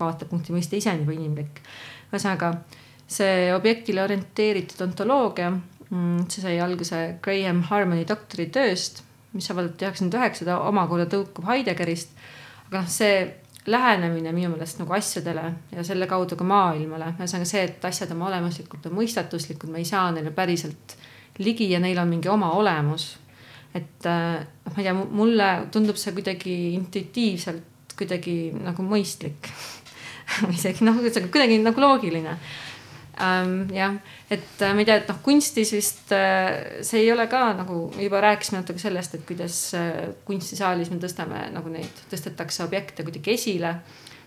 [0.00, 1.62] vaatepunkti mõiste ise on juba inimlik
[2.12, 2.52] ühesõnaga
[3.06, 5.50] see objektile orienteeritud ontoloogia,
[5.90, 9.02] mm, see sai alguse Graham Harmoni doktoritööst,
[9.36, 12.14] mis avaldati üheksakümmend üheksa, ta omakorda tõukub Heideggerist.
[12.68, 13.18] aga noh, see
[13.66, 15.44] lähenemine minu meelest nagu asjadele
[15.74, 19.88] ja selle kaudu ka maailmale, ühesõnaga see, et asjad oma olemuslikult on mõistatuslikud, me ei
[19.88, 20.96] saa neile päriselt
[21.42, 23.16] ligi ja neil on mingi oma olemus.
[23.74, 29.50] et äh, noh, ma ei tea, mulle tundub see kuidagi intuitiivselt kuidagi nagu mõistlik
[30.56, 32.38] isegi noh, ühesõnaga kuidagi nagu loogiline
[33.20, 33.68] ähm,.
[33.74, 33.96] jah,
[34.30, 37.78] et äh, ma ei tea, et noh, kunstis vist äh, see ei ole ka nagu
[38.00, 43.34] juba rääkisime natuke sellest, et kuidas äh, kunstisaalis me tõstame nagu neid, tõstetakse objekte kuidagi
[43.36, 43.76] esile.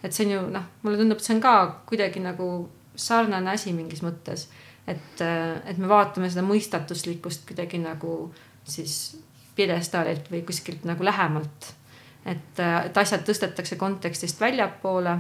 [0.04, 1.56] et see on ju noh, mulle tundub, et see on ka
[1.90, 2.50] kuidagi nagu
[2.96, 4.48] sarnane asi mingis mõttes.
[4.88, 9.20] et, et me vaatame seda mõistatuslikkust kuidagi nagu siis
[9.56, 11.74] pjedestaalilt või kuskilt nagu lähemalt.
[12.26, 15.20] et, et asjad tõstetakse kontekstist väljapoole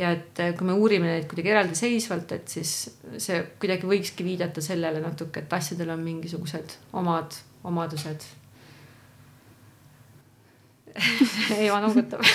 [0.00, 2.74] ja et äh, kui me uurime neid kuidagi eraldiseisvalt, et siis
[3.20, 7.36] see kuidagi võikski viidata sellele natuke, et asjadel on mingisugused omad
[7.68, 8.28] omadused.
[11.60, 12.24] Eva noogutab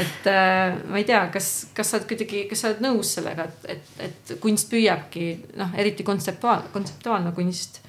[0.00, 3.46] et äh, ma ei tea, kas, kas sa oled kuidagi, kas sa oled nõus sellega,
[3.48, 5.26] et, et, et kunst püüabki
[5.60, 7.82] noh, eriti kontseptuaal, kontseptuaalne kunst.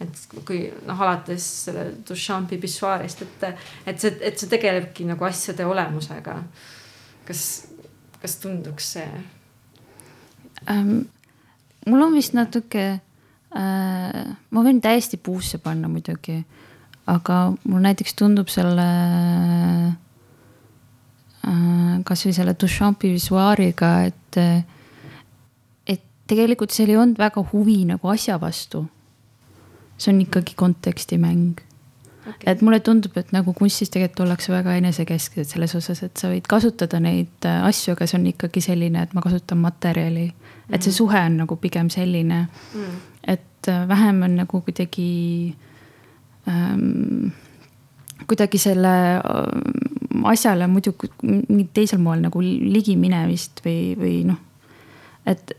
[0.00, 3.44] et kui noh, alates selle Duchampi pissuaarist, et,
[3.88, 6.36] et see, et see tegelebki nagu asjade olemusega.
[7.26, 7.42] Kas,
[8.22, 9.10] kas tunduks see
[10.70, 11.04] ähm,?
[11.86, 16.40] mul on vist natuke äh,, ma võin täiesti puusse panna muidugi,
[17.06, 18.90] aga mul näiteks tundub selle
[21.46, 24.38] Äh, kasvõi selle Duchampi visuaariga, et,
[25.86, 28.86] et tegelikult seal ei olnud väga huvi nagu asja vastu.
[29.96, 31.60] see on ikkagi kontekstimäng
[32.28, 32.52] okay..
[32.52, 36.46] et mulle tundub, et nagu kunstis tegelikult ollakse väga enesekesksed selles osas, et sa võid
[36.50, 40.28] kasutada neid äh, asju, aga see on ikkagi selline, et ma kasutan materjali.
[40.70, 40.98] et see mhm.
[41.00, 43.02] suhe on nagu pigem selline mm.,
[43.36, 45.10] et äh, vähem on nagu kuidagi
[46.48, 47.34] ähm,,
[48.26, 48.96] kuidagi selle
[50.26, 54.40] asjale muidu mingil teisel moel nagu ligi minemist või, või noh.
[55.28, 55.52] et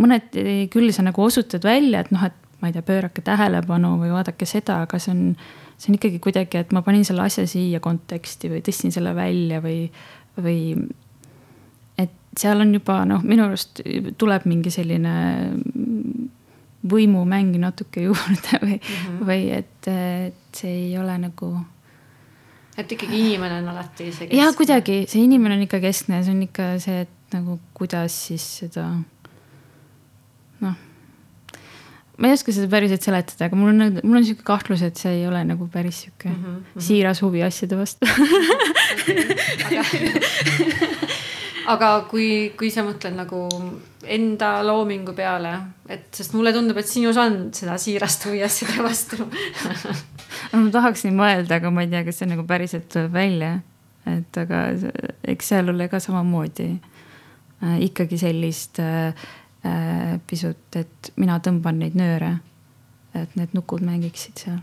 [0.00, 4.12] mõneti küll sa nagu osutad välja, et noh, et ma ei tea, pöörake tähelepanu või
[4.14, 5.22] vaadake seda, aga see on,
[5.82, 9.58] see on ikkagi kuidagi, et ma panin selle asja siia konteksti või tõstsin selle välja
[9.64, 9.88] või,
[10.38, 10.76] või.
[11.98, 13.82] et seal on juba noh, minu arust
[14.18, 15.14] tuleb mingi selline
[16.92, 19.26] võimumäng natuke juurde või mm, -hmm.
[19.26, 21.52] või et, et see ei ole nagu
[22.78, 24.38] et ikkagi inimene on alati see keskne.
[24.38, 28.46] ja kuidagi see inimene on ikka keskne, see on ikka see, et nagu kuidas siis
[28.62, 28.88] seda.
[32.18, 35.14] Ma ei oska seda päriselt seletada, aga mul on, mul on sihuke kahtlus, et see
[35.20, 36.80] ei ole nagu päris sihuke mm -hmm.
[36.88, 38.06] siiras huvi asjade vastu
[41.72, 43.48] aga kui, kui sa mõtled nagu
[44.02, 45.52] enda loomingu peale,
[45.88, 49.16] et sest mulle tundub, et sinus on seda siirast huvi asjade vastu
[50.52, 53.60] ma tahaks nii mõelda, aga ma ei tea, kas see nagu päriselt tuleb välja.
[54.06, 54.64] et aga
[55.24, 56.68] eks seal ole ka samamoodi
[57.62, 59.14] äh, ikkagi sellist äh,
[60.26, 62.38] pisut, et mina tõmban neid nööre.
[63.14, 64.58] et need nukud mängiksid seal.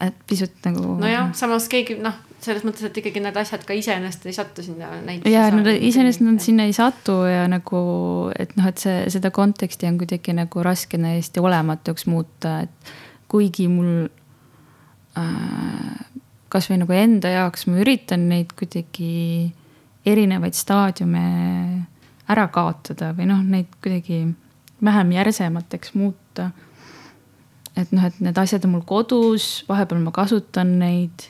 [0.00, 0.98] et pisut nagu.
[1.00, 4.92] nojah, samas keegi noh, selles mõttes, et ikkagi need asjad ka iseenesest ei satu sinna
[5.02, 5.32] näiteks.
[5.32, 7.80] ja nad iseenesest nad sinna ei satu ja nagu,
[8.38, 12.94] et noh, et see, seda konteksti on kuidagi nagu raske täiesti olematuks muuta, et
[13.28, 14.06] kuigi mul
[15.16, 16.00] Äh,
[16.52, 19.48] kasvõi nagu enda jaoks ma üritan neid kuidagi
[20.06, 21.22] erinevaid staadiume
[22.28, 24.24] ära kaotada või noh, neid kuidagi
[24.84, 26.50] vähem järsemateks muuta.
[27.76, 31.28] et noh, et need asjad on mul kodus, vahepeal ma kasutan neid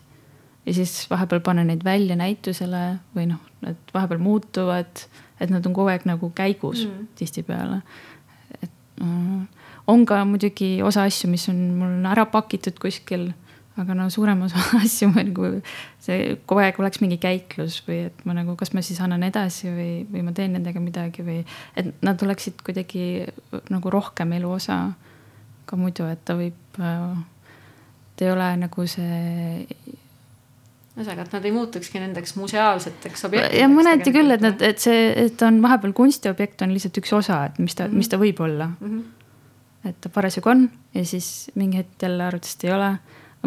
[0.67, 5.07] ja siis vahepeal panen neid välja näitusele või noh, need vahepeal muutuvad,
[5.41, 7.09] et nad on kogu aeg nagu käigus mm.
[7.19, 7.81] tihtipeale.
[8.63, 9.47] et no,
[9.87, 13.31] on ka muidugi osa asju, mis on mul ära pakitud kuskil
[13.77, 15.51] aga no suurem osa asju ma nagu
[16.03, 19.69] see kogu aeg oleks mingi käiklus või et ma nagu, kas ma siis annan edasi
[19.73, 21.43] või, või ma teen nendega midagi või
[21.77, 23.27] et nad oleksid kuidagi
[23.73, 24.81] nagu rohkem elu osa.
[25.67, 29.65] ka muidu, et ta võib, ta ei ole nagu see
[30.97, 33.61] ühesõnaga, et nad ei muutukski nendeks museaalseteks objektideks.
[33.61, 37.43] ja mõneti küll, et nad, et see, et on vahepeal kunstiobjekt on lihtsalt üks osa,
[37.51, 38.01] et mis ta mm, -hmm.
[38.01, 38.87] mis ta võib olla mm.
[38.95, 39.91] -hmm.
[39.91, 42.95] et ta parasjagu on ja siis mingi hetk jälle arvates ei ole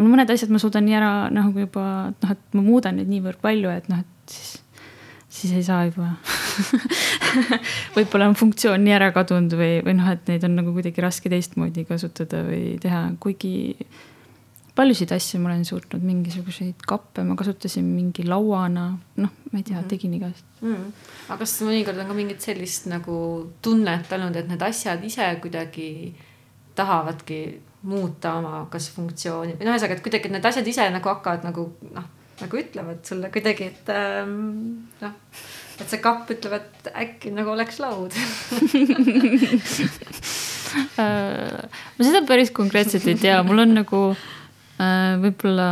[0.00, 1.84] aga mõned asjad ma suudan nii ära nagu juba
[2.14, 4.52] noh, et ma muudan neid niivõrd palju, et noh, et siis,
[5.28, 6.14] siis ei saa juba
[7.96, 11.32] võib-olla on funktsioon nii ära kadunud või, või noh, et neid on nagu kuidagi raske
[11.32, 13.76] teistmoodi kasutada või teha, kuigi
[14.78, 18.86] paljusid asju ma olen suutnud, mingisuguseid kappe ma kasutasin mingi lauana,
[19.20, 19.88] noh, ma ei tea mm, -hmm.
[19.92, 20.74] tegin igast mm.
[20.74, 20.92] -hmm.
[21.28, 23.16] aga kas mõnikord on ka mingit sellist nagu
[23.62, 26.14] tunnet olnud, et need asjad ise kuidagi
[26.78, 27.40] tahavadki
[27.82, 31.66] muuta oma kas funktsiooni või noh, ühesõnaga, et kuidagi need asjad ise nagu hakkavad nagu
[31.94, 32.08] noh,
[32.40, 35.16] nagu ütlevad sulle kuidagi, et ähm, noh,
[35.80, 38.16] et see kapp ütleb, et äkki nagu oleks laud.
[40.70, 45.66] Äh, ma seda päris konkreetselt ei tea, mul on nagu äh, võib-olla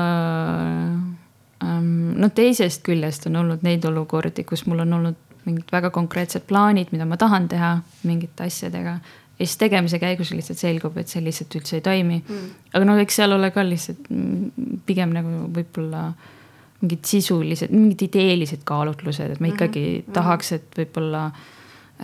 [1.62, 6.48] ähm, no teisest küljest on olnud neid olukordi, kus mul on olnud mingid väga konkreetsed
[6.50, 7.76] plaanid, mida ma tahan teha
[8.08, 8.98] mingite asjadega
[9.38, 12.48] ja siis tegemise käigus lihtsalt selgub, et see lihtsalt üldse ei toimi mm..
[12.74, 14.10] aga noh, eks seal ole ka lihtsalt
[14.88, 16.08] pigem nagu võib-olla
[16.80, 19.54] mingid sisulised, mingid ideelised kaalutlused, et ma mhm.
[19.54, 20.14] ikkagi mm -hmm.
[20.14, 21.30] tahaks, et võib-olla,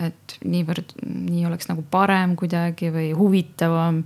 [0.07, 4.03] et niivõrd, nii oleks nagu parem kuidagi või huvitavam.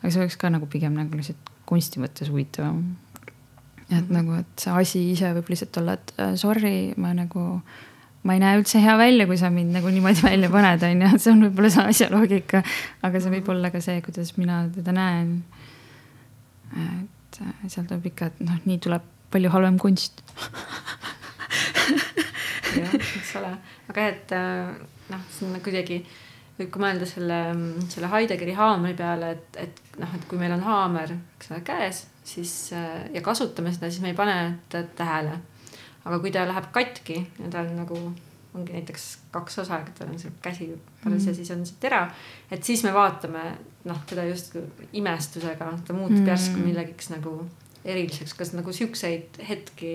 [0.00, 2.96] aga see oleks ka nagu pigem nagu lihtsalt kunsti mõttes huvitavam.
[3.90, 4.12] et mm -hmm.
[4.12, 7.62] nagu, et see asi ise võib lihtsalt olla, et äh, sorry, ma nagu
[8.22, 11.12] ma ei näe üldse hea välja, kui sa mind nagu niimoodi välja paned, on ju,
[11.22, 12.62] see on võib-olla see asja loogika.
[13.06, 15.38] aga see võib olla ka see, kuidas mina teda näen.
[16.76, 20.22] et seal tuleb ikka, et noh, nii tuleb palju halvem kunst
[22.78, 23.52] jah, eks ole,
[23.90, 24.72] aga et äh,
[25.10, 26.00] noh, on kuidagi,
[26.58, 27.38] võib ka mõelda selle,
[27.92, 32.04] selle Heideggeri haamri peale, et, et noh, et kui meil on haamer, eks ole, käes,
[32.26, 34.36] siis äh, ja kasutame seda, siis me ei pane
[34.70, 35.38] tähele.
[36.04, 37.98] Aga kui ta läheb katki ja tal nagu
[38.54, 41.18] ongi näiteks kaks osa, tal on see käsi mm.
[41.26, 42.02] ja siis on see tera,
[42.50, 43.44] et siis me vaatame
[43.86, 46.30] noh, teda justkui imestusega, ta muutub mm.
[46.32, 47.36] järsku millegiks nagu
[47.84, 49.92] eriliseks, kas nagu siukseid hetki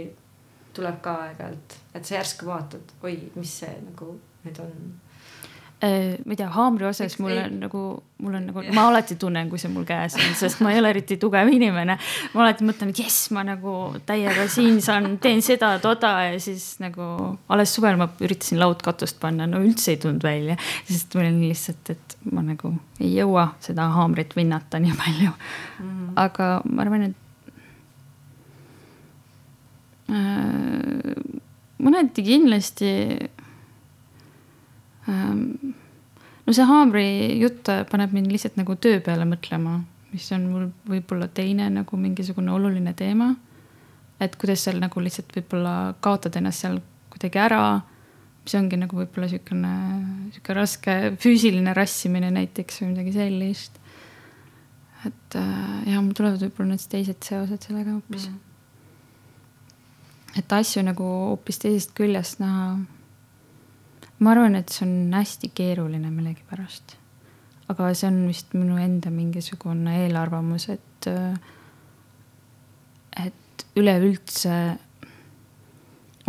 [0.75, 4.73] tuleb ka aeg-ajalt, et sa järsku vaatad, oi, mis see nagu nüüd on
[6.25, 7.81] ma ei tea, haamri osas mul on nagu,
[8.23, 10.91] mul on nagu, ma alati tunnen, kui see mul käes on, sest ma ei ole
[10.93, 11.97] eriti tugev inimene.
[12.33, 13.73] ma alati mõtlen, et jess, ma nagu
[14.07, 17.03] täiega siin saan, teen seda, toda ja siis nagu
[17.51, 20.57] alles suvel ma üritasin laudkatust panna, no üldse ei tulnud välja,
[20.87, 25.85] sest mul on lihtsalt, et ma nagu ei jõua seda haamrit vinnata nii palju mm.
[25.85, 26.11] -hmm.
[26.25, 27.17] aga ma arvan, et
[30.09, 31.41] äh,
[31.83, 32.93] mõneti kindlasti
[35.07, 35.64] Ehm,
[36.45, 37.07] no see haamri
[37.41, 39.79] jutt paneb mind lihtsalt nagu töö peale mõtlema,
[40.13, 43.35] mis on mul võib-olla teine nagu mingisugune oluline teema.
[44.19, 46.77] et kuidas seal nagu lihtsalt võib-olla kaotad ennast seal
[47.11, 47.81] kuidagi ära,
[48.45, 49.73] mis ongi nagu võib-olla sihukene,
[50.35, 53.73] sihuke raske füüsiline rassimine näiteks või midagi sellist.
[55.05, 58.33] et äh, ja mul tulevad võib-olla need teised seosed sellega hoopis mm.
[58.33, 58.43] -hmm.
[60.39, 62.77] et asju nagu hoopis teisest küljest näha
[64.25, 66.97] ma arvan, et see on hästi keeruline millegipärast.
[67.69, 71.09] aga see on vist minu enda mingisugune eelarvamus, et,
[73.25, 74.57] et üleüldse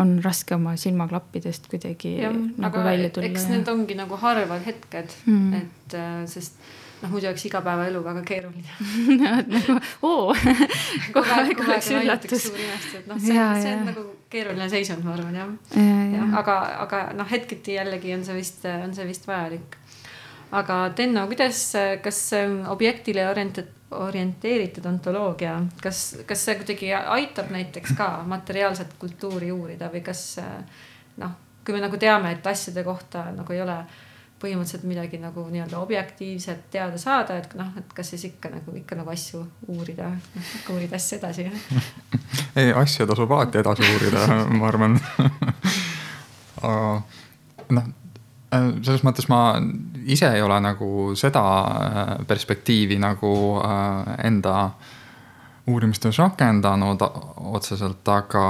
[0.01, 3.31] on raske oma silmaklappidest kuidagi ja, nagu välja tulla.
[3.31, 5.97] eks need ongi nagu harvad hetked mm., et
[6.33, 6.61] sest
[7.03, 8.77] noh, muidu oleks igapäevaelu väga keeruline
[9.55, 10.35] nagu oo,
[11.15, 12.49] kogu aeg oleks üllatus.
[13.07, 16.07] noh, see, see on nagu keeruline seisund, ma arvan jah ja, ja.
[16.17, 19.79] ja, aga, aga noh, hetketi jällegi on see vist, on see vist vajalik.
[20.57, 21.63] aga Tenno, kuidas,
[22.03, 22.21] kas
[22.73, 30.03] objektile orientat-, orienteeritud ontoloogia, kas, kas see kuidagi aitab näiteks ka materiaalset kultuuri uurida või
[30.07, 30.25] kas
[31.23, 33.79] noh, kui me nagu teame, et asjade kohta nagu ei ole
[34.41, 38.99] põhimõtteliselt midagi nagu nii-öelda objektiivset teada saada, et noh, et kas siis ikka nagu ikka
[38.99, 39.41] nagu asju
[39.73, 40.11] uurida,
[40.73, 41.47] uurid asju edasi
[42.61, 44.99] ei, asju tasub alati edasi uurida, ma arvan.
[47.67, 47.87] Noh,
[48.87, 49.41] selles mõttes ma
[50.07, 54.71] ise ei ole nagu seda äh, perspektiivi nagu äh, enda
[55.67, 57.03] uurimistöös rakendanud
[57.59, 58.45] otseselt, aga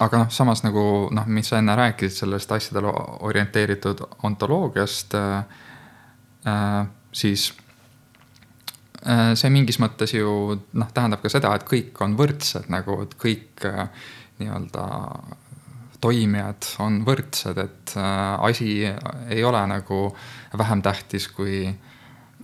[0.00, 0.84] aga noh, samas nagu
[1.14, 2.92] noh, mis sa enne rääkisid sellest asjadele
[3.28, 5.58] orienteeritud ontoloogiast äh,,
[6.48, 7.50] äh, siis
[9.06, 13.14] äh, see mingis mõttes ju noh, tähendab ka seda, et kõik on võrdsed nagu, et
[13.20, 13.86] kõik äh,
[14.40, 14.86] nii-öelda
[16.00, 18.72] toimijad on võrdsed, et äh, asi
[19.28, 20.06] ei ole nagu
[20.56, 21.89] vähem tähtis kui äh,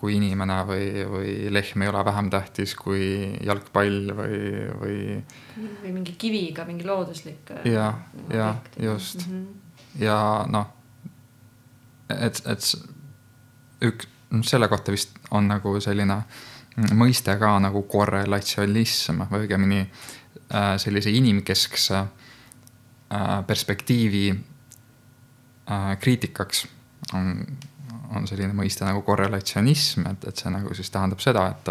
[0.00, 3.06] kui inimene või, või lehm ei ole vähem tähtis kui
[3.44, 4.40] jalgpall või,
[4.80, 4.98] või.
[5.82, 7.52] või mingi kiviga mingi looduslik.
[7.56, 7.86] Äh, ja,
[8.32, 10.02] ja just mm -hmm.
[10.04, 10.18] ja
[10.48, 10.68] noh,
[12.10, 12.74] et, et
[13.88, 14.08] üks,
[14.42, 16.22] selle kohta vist on nagu selline
[16.92, 24.28] mõiste ka nagu korrelatsionism või õigemini äh, sellise inimkeskse äh, perspektiivi
[26.00, 26.66] kriitikaks
[27.14, 27.46] on
[28.14, 31.70] on selline mõiste nagu korrelatsionism, et, et see nagu siis tähendab seda, et,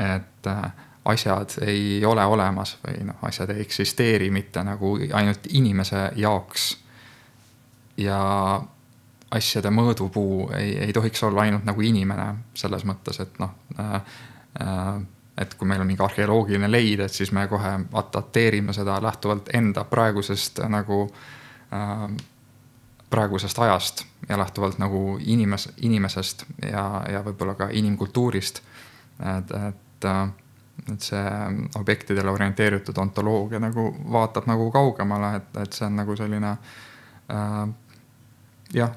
[0.00, 0.64] et äh,
[1.04, 6.76] asjad ei ole olemas või noh, asjad ei eksisteeri mitte nagu ainult inimese jaoks.
[7.96, 8.20] ja
[9.30, 13.94] asjade mõõdupuu ei, ei tohiks olla ainult nagu inimene selles mõttes, et noh äh,
[14.60, 15.00] äh,
[15.40, 17.78] et kui meil on mingi arheoloogiline leid, et siis me kohe
[18.12, 21.06] dateerime seda lähtuvalt enda praegusest nagu
[21.72, 22.04] äh,
[23.10, 28.62] praegusest ajast ja lähtuvalt nagu inimes-, inimesest ja, ja võib-olla ka inimkultuurist.
[29.38, 30.06] et, et,
[30.92, 31.24] et see
[31.76, 37.64] objektidele orienteeritud ontoloogia nagu vaatab nagu kaugemale, et, et see on nagu selline äh,
[38.72, 38.94] jah,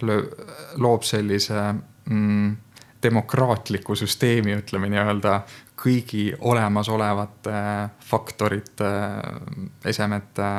[0.77, 1.73] loob sellise
[2.05, 2.53] mm,
[3.03, 5.41] demokraatliku süsteemi, ütleme nii-öelda
[5.83, 7.57] kõigi olemasolevate
[7.99, 8.93] faktorite,
[9.85, 10.53] esemete,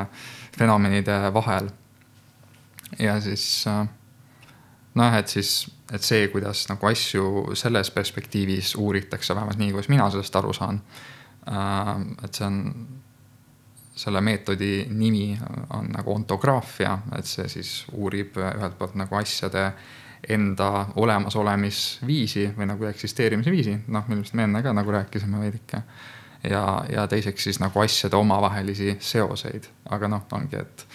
[0.59, 1.70] fenomenide vahel
[2.99, 3.86] ja siis äh,
[4.95, 5.55] noh, et siis,
[5.92, 10.80] et see, kuidas nagu asju selles perspektiivis uuritakse, vähemalt nii, kuidas mina sellest aru saan.
[11.51, 11.90] Äh,
[12.24, 12.61] et see on,
[13.95, 15.36] selle meetodi nimi
[15.76, 19.68] on nagu ontograafia, et see siis uurib ühelt poolt nagu asjade
[20.34, 25.82] enda olemasolemisviisi või nagu eksisteerimise viisi, noh, millest me enne ka nagu rääkisime veidike.
[26.51, 30.86] ja, ja teiseks siis nagu asjade omavahelisi seoseid, aga noh, ongi, et,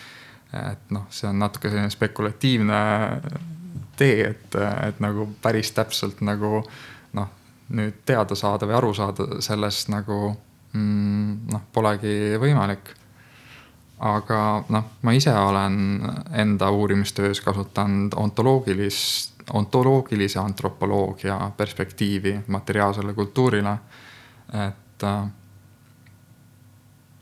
[0.54, 2.80] et noh, see on natuke selline spekulatiivne
[4.00, 4.56] tee, et,
[4.88, 6.64] et nagu päris täpselt nagu
[7.18, 7.34] noh,
[7.76, 10.32] nüüd teada saada või aru saada sellest nagu
[10.74, 12.96] mm, noh, polegi võimalik
[14.00, 15.76] aga noh, ma ise olen
[16.32, 23.78] enda uurimistöös kasutanud ontoloogilist, ontoloogilise antropoloogia perspektiivi materiaalsele kultuurile.
[24.68, 25.04] et,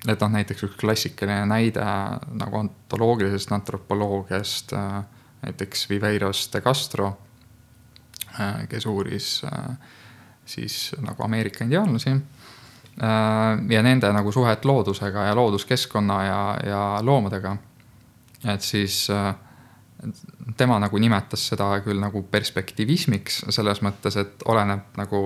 [0.07, 1.83] et noh, näiteks üks klassikaline näide
[2.39, 4.73] nagu ontoloogilisest antropoloogiast,
[5.41, 7.11] näiteks Viveiros de Castro,
[8.69, 9.41] kes uuris
[10.45, 12.15] siis nagu Ameerika indiaanlasi
[13.03, 17.57] Äh, ja nende nagu suhet loodusega ja looduskeskkonna ja, ja loomadega.
[18.45, 19.35] et siis äh,
[20.57, 25.21] tema nagu nimetas seda küll nagu perspektivismiks selles mõttes, et oleneb nagu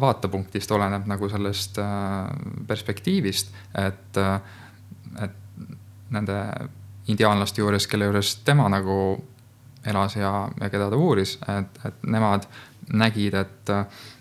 [0.00, 2.30] vaatepunktist, oleneb nagu sellest äh,
[2.68, 3.52] perspektiivist,
[3.84, 4.20] et,
[5.20, 5.36] et
[6.14, 6.40] nende
[7.08, 8.96] indiaanlaste juures, kelle juures tema nagu
[9.84, 12.46] elas ja, ja keda ta uuris, et, et nemad
[12.92, 13.72] nägid, et,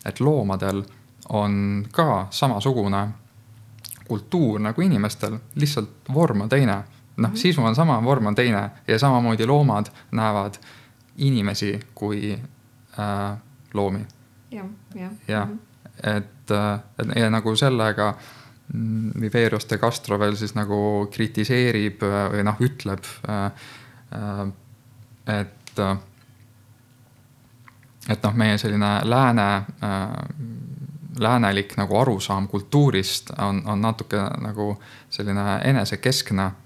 [0.06, 0.84] et loomadel
[1.30, 3.08] on ka samasugune
[4.08, 6.84] kultuur nagu inimestel, lihtsalt vorm on teine.
[7.18, 7.38] Noh, mhm.
[7.38, 10.54] sisu on sama, vorm on teine ja samamoodi loomad näevad
[11.18, 12.40] inimesi kui
[13.00, 13.38] äh,
[13.74, 14.06] loomi.
[14.52, 15.12] jah, jah.
[15.28, 15.58] jah, mhm.
[16.04, 18.14] et, äh, et ja nagu sellega
[18.74, 23.52] mm, Viverius de Castro veel siis nagu kritiseerib äh, või noh, ütleb, äh,
[25.40, 25.80] et,
[28.10, 29.48] et noh, meie selline lääne
[31.20, 34.76] läänelik nagu arusaam kultuurist on, on natuke nagu
[35.10, 36.63] selline enesekeskne äh,.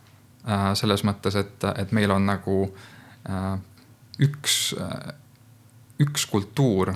[0.79, 2.61] Selles mõttes, et, et meil on nagu
[3.29, 3.57] äh,
[4.23, 5.15] üks äh,,
[5.99, 6.93] üks kultuur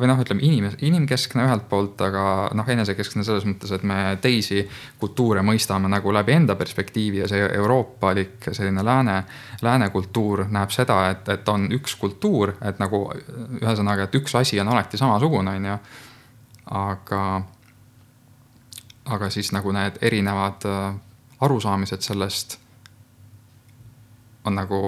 [0.00, 2.22] või noh, ütleme inimes-, inimkeskne ühelt poolt, aga
[2.56, 4.62] noh, enesekeskne selles mõttes, et me teisi
[5.00, 9.18] kultuure mõistame nagu läbi enda perspektiivi ja see euroopalik selline lääne,
[9.62, 13.02] lääne kultuur näeb seda, et, et on üks kultuur, et nagu
[13.60, 15.76] ühesõnaga, et üks asi on alati samasugune, on ju.
[16.70, 17.22] Aga,
[19.10, 20.94] aga siis nagu need erinevad äh,
[21.42, 22.59] arusaamised sellest
[24.44, 24.80] on nagu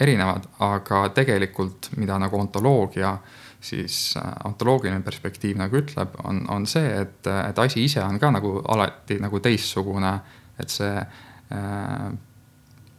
[0.00, 3.16] erinevad, aga tegelikult, mida nagu ontoloogia
[3.60, 8.30] siis äh, ontoloogiline perspektiiv nagu ütleb, on, on see, et, et asi ise on ka
[8.30, 10.12] nagu alati nagu teistsugune,
[10.58, 12.08] et see äh,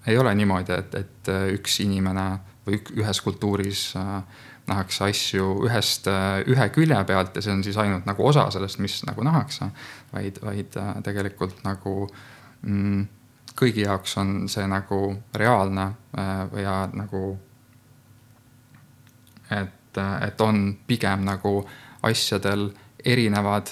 [0.08, 2.28] ei ole niimoodi, et, et üks inimene
[2.68, 6.08] või ühes kultuuris äh, nähakse asju ühest,
[6.50, 9.70] ühe külje pealt ja see on siis ainult nagu osa sellest, mis nagu nähakse.
[10.14, 11.96] vaid, vaid äh, tegelikult nagu
[12.62, 13.08] mm,
[13.60, 15.02] kõigi jaoks on see nagu
[15.36, 15.86] reaalne
[16.18, 17.38] äh, ja nagu.
[19.50, 19.98] et,
[20.28, 21.66] et on pigem nagu
[22.06, 22.70] asjadel
[23.06, 23.72] erinevad,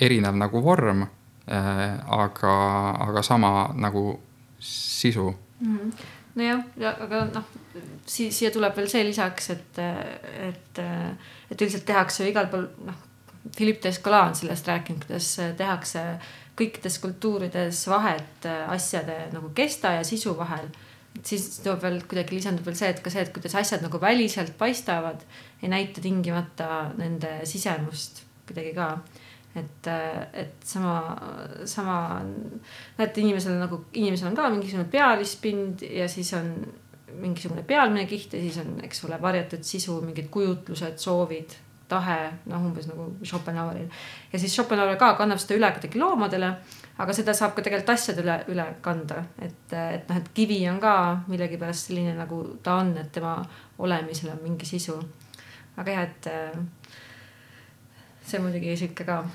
[0.00, 2.54] erinev nagu vorm, äh, aga,
[3.08, 4.20] aga sama nagu
[4.58, 5.76] sisu mm.
[5.76, 5.92] -hmm
[6.34, 6.64] nojah,
[7.04, 7.46] aga noh,
[8.06, 9.80] siia, tuleb veel see lisaks, et,
[10.48, 10.82] et,
[11.50, 13.06] et üldiselt tehakse ju igal pool, noh.
[13.56, 16.02] Philippe Descola on sellest rääkinud, kuidas tehakse
[16.60, 20.68] kõikides kultuurides vahet asjade nagu kesta ja sisu vahel.
[21.18, 24.00] et siis tuleb veel kuidagi lisandub veel see, et ka see, et kuidas asjad nagu
[24.00, 25.24] väliselt paistavad,
[25.62, 28.92] ei näita tingimata nende sisemust kuidagi ka
[29.56, 29.88] et,
[30.32, 31.00] et sama,
[31.66, 31.96] sama,
[32.98, 36.52] näed, inimesel nagu, inimesel on ka mingisugune pealispind ja siis on
[37.20, 41.56] mingisugune pealmine kiht ja siis on, eks ole, varjatud sisu, mingid kujutlused, soovid,
[41.90, 42.18] tahe,
[42.50, 43.88] noh, umbes nagu Schopenhaueril.
[44.32, 46.52] ja siis Schopenhauer ka kannab seda üle kuidagi loomadele,
[46.98, 50.94] aga seda saab ka tegelikult asjadele üle kanda, et, et noh, et kivi on ka
[51.28, 53.38] millegipärast selline, nagu ta on, et tema
[53.78, 54.98] olemisel on mingi sisu.
[55.76, 56.30] aga jah, et
[58.30, 59.24] see muidugi sihuke ka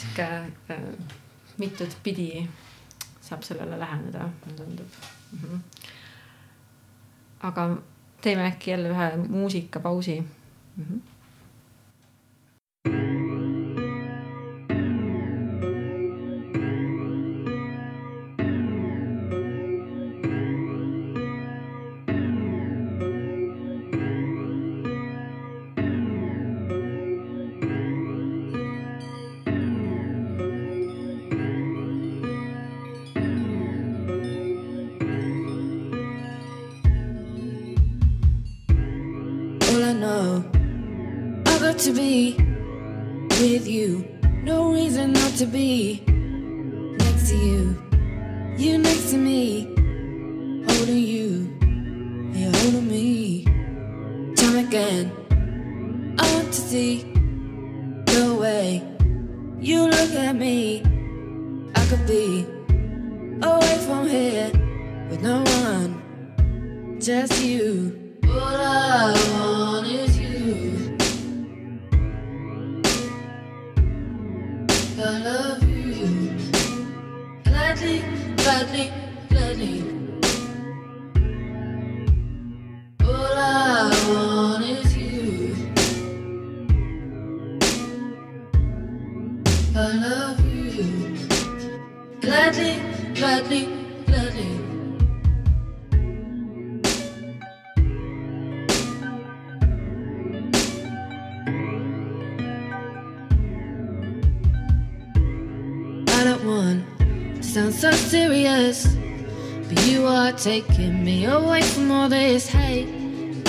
[0.00, 0.28] sihuke
[0.70, 0.88] äh,
[1.58, 2.48] mitut pidi
[3.24, 4.90] saab sellele läheneda, mulle tundub
[5.32, 5.38] mm.
[5.38, 5.60] -hmm.
[7.40, 7.76] aga
[8.24, 10.84] teeme äkki jälle ühe muusikapausi mm.
[10.84, 11.13] -hmm.
[89.76, 91.16] I love you.
[92.20, 92.80] Gladly,
[93.12, 93.66] gladly,
[94.06, 94.60] gladly.
[106.06, 106.86] I don't want
[107.34, 108.86] to sound so serious,
[109.68, 112.86] but you are taking me away from all this hate.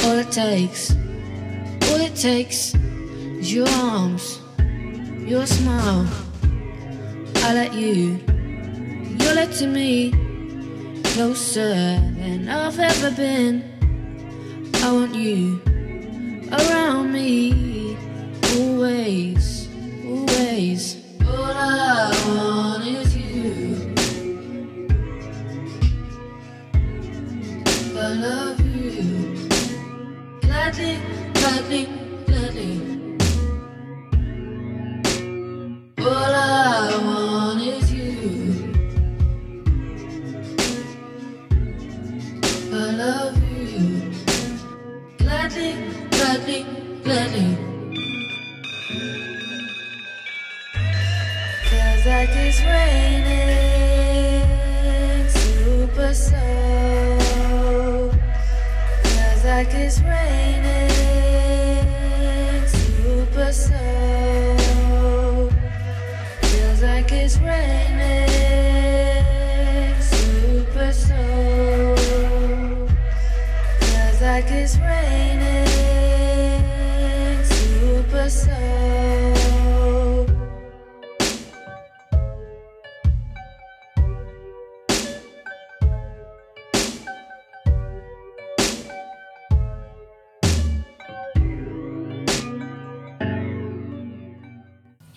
[0.03, 4.39] All it takes, all it takes is your arms,
[5.25, 6.07] your smile.
[7.37, 8.19] I let you,
[9.19, 10.11] you're letting me
[11.03, 11.73] closer
[12.19, 13.63] than I've ever been.
[14.83, 15.61] I want you
[16.51, 17.97] around me,
[18.59, 19.44] always,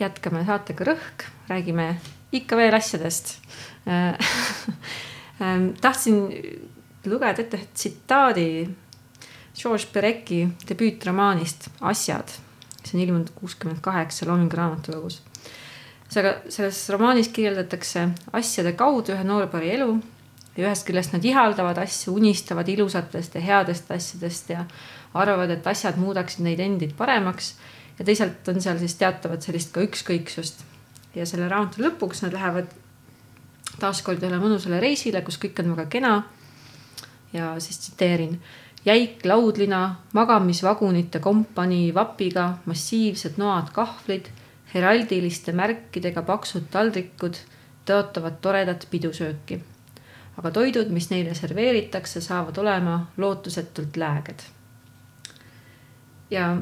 [0.01, 1.93] jätkame saatega Rõhk, räägime
[2.33, 3.37] ikka veel asjadest
[5.41, 6.15] Ähm, tahtsin
[7.07, 8.69] lugeda ette tsitaadi
[9.55, 12.33] George Pereki debüütromaanist Asjad,
[12.83, 15.23] see on ilmunud kuuskümmend kaheksa Loomingu raamatukogus.
[16.11, 19.89] seega selles romaanis kirjeldatakse asjade kaudu ühe noorpaari elu
[20.57, 24.65] ja ühest küljest nad ihaldavad asju, unistavad ilusatest ja headest asjadest ja
[25.15, 27.55] arvavad, et asjad muudaksid neid endid paremaks.
[27.99, 30.65] Ja teisalt on seal siis teatavat sellist ka ükskõiksust
[31.15, 32.71] ja selle raamatu lõpuks nad lähevad
[33.79, 36.23] taaskord ühele mõnusale reisile, kus kõik on väga kena.
[37.33, 38.41] ja siis tsiteerin.
[38.85, 44.29] jäik laudlina, magamisvagunite kompanii vapiga, massiivsed noad kahvlid,
[44.75, 47.37] heraldiliste märkidega paksud taldrikud
[47.87, 49.63] tõotavad toredat pidusööki.
[50.39, 54.43] aga toidud, mis neile serveeritakse, saavad olema lootusetult lääged.
[56.31, 56.57] ja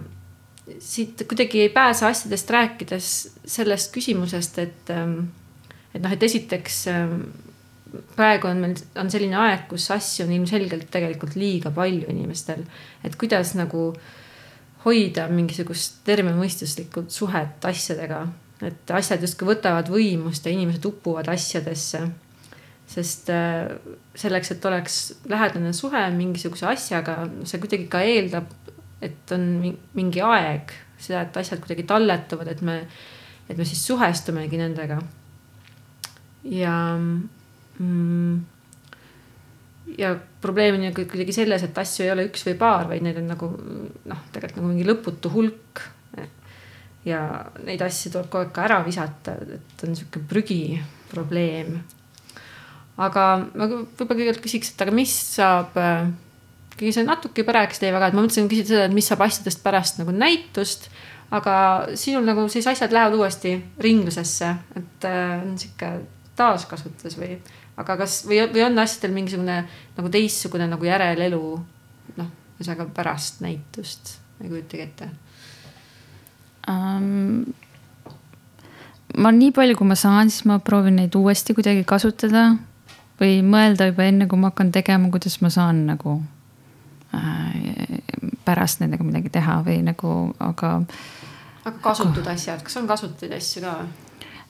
[0.83, 3.11] siit kuidagi ei pääse asjadest rääkides
[3.47, 6.81] sellest küsimusest, et et noh, et esiteks
[8.17, 12.65] praegu on meil, on selline aeg, kus asju on ilmselgelt tegelikult liiga palju inimestel.
[13.05, 13.93] et kuidas nagu
[14.85, 18.27] hoida mingisugust tervemõistuslikku suhet asjadega,
[18.67, 22.07] et asjad justkui võtavad võimust ja inimesed upuvad asjadesse.
[22.87, 23.31] sest
[24.15, 24.97] selleks, et oleks
[25.27, 28.53] lähedane suhe mingisuguse asjaga, see kuidagi ka eeldab,
[29.05, 29.47] et on
[29.97, 32.81] mingi aeg, seda, et asjad kuidagi talletuvad, et me,
[33.49, 35.01] et me siis suhestumegi nendega
[36.51, 36.99] ja
[37.79, 38.45] mm,
[39.99, 43.19] ja probleem on ju kuidagi selles, et asju ei ole üks või paar, vaid neid
[43.21, 43.51] on nagu
[44.11, 45.85] noh, tegelikult nagu mingi lõputu hulk.
[47.07, 47.21] ja
[47.63, 51.77] neid asju tuleb kogu aeg ka ära visata, et on sihuke prügiprobleem.
[52.97, 55.77] aga ma võib-olla kõigepealt küsiks, et aga mis saab,
[56.79, 59.63] kuigi sa natuke juba rääkisid Eevaga, et ma mõtlesin küsida seda, et mis saab asjadest
[59.65, 60.91] pärast nagu näitust.
[61.27, 61.53] aga
[61.99, 65.89] sinul nagu siis asjad lähevad uuesti ringlusesse, et on sihuke
[66.39, 67.41] taaskasutus või,
[67.77, 69.57] aga kas või, või on asjadel mingisugune
[69.97, 71.41] nagu teistsugune nagu järelelu
[72.21, 72.29] noh,
[72.61, 75.11] ühesõnaga pärast näitust, ma ei kujutagi ette
[76.71, 77.43] um,.
[79.17, 82.53] ma nii palju, kui ma saan, siis ma proovin neid uuesti kuidagi kasutada
[83.19, 86.36] või mõelda juba enne, kui ma hakkan tegema, kuidas ma saan nagu äh,
[88.47, 90.79] pärast nendega midagi teha või nagu, aga.
[91.65, 93.79] aga kasutud asjad, kas on kasutatud asju ka?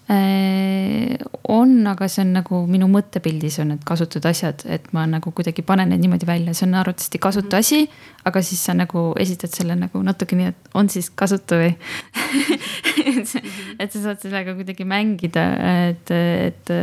[0.07, 1.17] Äh,
[1.51, 5.65] on, aga see on nagu minu mõttepildis on need kasutud asjad, et ma nagu kuidagi
[5.67, 7.65] panen need niimoodi välja, see on arvatavasti kasutu mhm.
[7.65, 7.81] asi.
[8.27, 11.73] aga siis sa nagu esitad selle nagu natuke nii, et on siis kasutu või
[13.17, 13.35] et,
[13.83, 15.49] et sa saad sellega kuidagi mängida,
[15.89, 16.75] et, et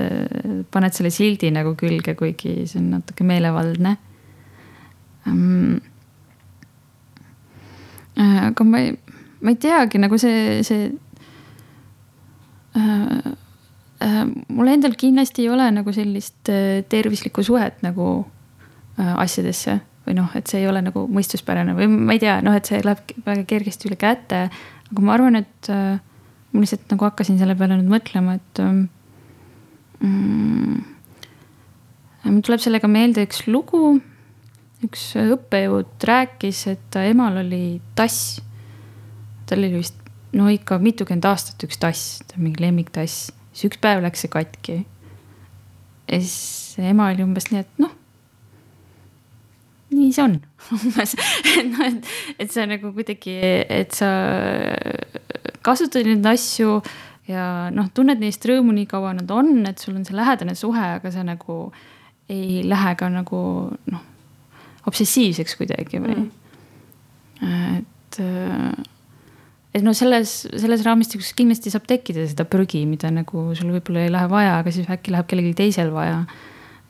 [0.72, 3.96] paned selle sildi nagu külge, kuigi see on natuke meelevaldne
[5.28, 5.80] um,.
[8.18, 8.94] aga ma ei,
[9.42, 10.92] ma ei teagi nagu see, see
[12.76, 13.34] Äh,
[14.02, 18.26] äh, mul endal kindlasti ei ole nagu sellist äh, tervislikku suhet nagu
[18.94, 22.68] asjadesse või noh, et see ei ole nagu mõistuspärane või ma ei tea, noh, et
[22.70, 24.42] see läheb väga kergesti üle käte.
[24.92, 28.62] aga ma arvan, et ma lihtsalt nagu hakkasin selle peale nüüd mõtlema, et
[29.98, 30.76] mm,.
[32.28, 33.96] mul tuleb sellega meelde üks lugu.
[34.88, 38.42] Üks õppejõud rääkis, et ta emal oli tass.
[39.48, 40.00] tal oli vist
[40.34, 44.78] no ikka mitukümmend aastat üks tass, mingi lemmiktass, siis üks päev läks see katki.
[46.10, 47.94] ja siis ema oli umbes nii, et noh,
[49.94, 50.38] nii see on
[50.80, 51.16] umbes,
[51.54, 53.38] et noh, et, et sa nagu kuidagi,
[53.70, 54.12] et sa
[55.64, 56.80] kasutad neid asju
[57.30, 60.88] ja noh, tunned neist rõõmu nii kaua nad on, et sul on see lähedane suhe,
[60.98, 61.68] aga sa nagu
[62.32, 63.44] ei lähe ka nagu
[63.92, 64.10] noh,
[64.90, 67.78] obsessiivseks kuidagi või mm..
[67.80, 68.20] et
[69.74, 74.14] et noh, selles, selles raamistikus kindlasti saab tekkida seda prügi, mida nagu sul võib-olla ei
[74.14, 76.20] lähe vaja, aga siis äkki läheb kellelgi teisel vaja.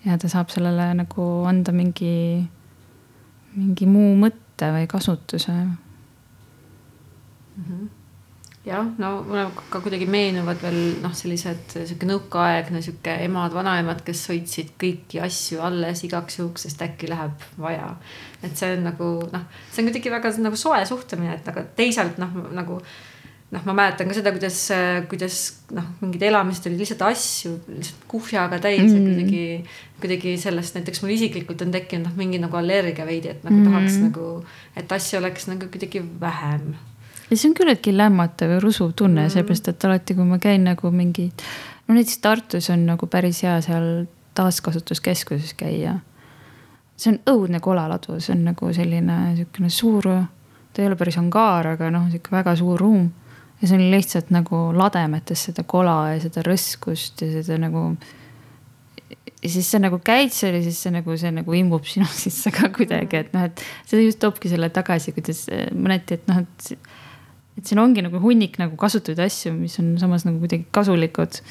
[0.03, 2.43] ja ta saab sellele nagu anda mingi,
[3.55, 5.75] mingi muu mõtte või kasutuse mm.
[7.57, 8.02] -hmm
[8.63, 14.75] jah, no mulle ka kuidagi meenuvad veel noh, sellised sihuke nõukaaegne sihuke emad-vanaemad, kes hoidsid
[14.79, 17.95] kõiki asju alles igaks juhuks, sest äkki läheb vaja.
[18.43, 22.21] et see on nagu noh, see on kuidagi väga nagu soe suhtumine, et aga teisalt
[22.23, 22.79] noh, nagu
[23.53, 24.61] noh, ma mäletan ka seda, kuidas,
[25.11, 25.41] kuidas
[25.75, 28.95] noh, mingid elamised olid lihtsalt asju lihtsalt kuhjaga täis mm.
[28.95, 29.43] ja kuidagi,
[29.99, 33.69] kuidagi sellest näiteks mul isiklikult on tekkinud noh, mingi nagu allergia veidi, et nagu mm.
[33.69, 34.31] tahaks nagu,
[34.79, 36.71] et asju oleks nagu kuidagi vähem
[37.33, 40.67] ja see on küllaltki lämmatav ja rusuv tunne mm., seepärast et alati, kui ma käin
[40.67, 41.29] nagu mingi,
[41.87, 44.05] no näiteks Tartus on nagu päris hea seal
[44.37, 45.99] taaskasutuskeskuses käia.
[46.97, 51.73] see on õudne kolaladu, see on nagu selline sihukene suur, ta ei ole päris angaar,
[51.73, 53.09] aga noh, sihuke väga suur ruum.
[53.61, 57.87] ja see on lihtsalt nagu lademetes seda kola ja seda rõskust ja seda nagu
[59.43, 62.53] ja siis sa nagu käid seal ja siis see nagu, see nagu imbub sinu sisse
[62.53, 67.01] ka kuidagi, et noh, et see just toobki selle tagasi, kuidas mõneti, et noh, et
[67.57, 71.41] et siin ongi nagu hunnik nagu kasutatud asju, mis on samas nagu kuidagi kasulikud.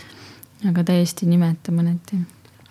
[0.68, 2.20] aga täiesti nimeta mõneti.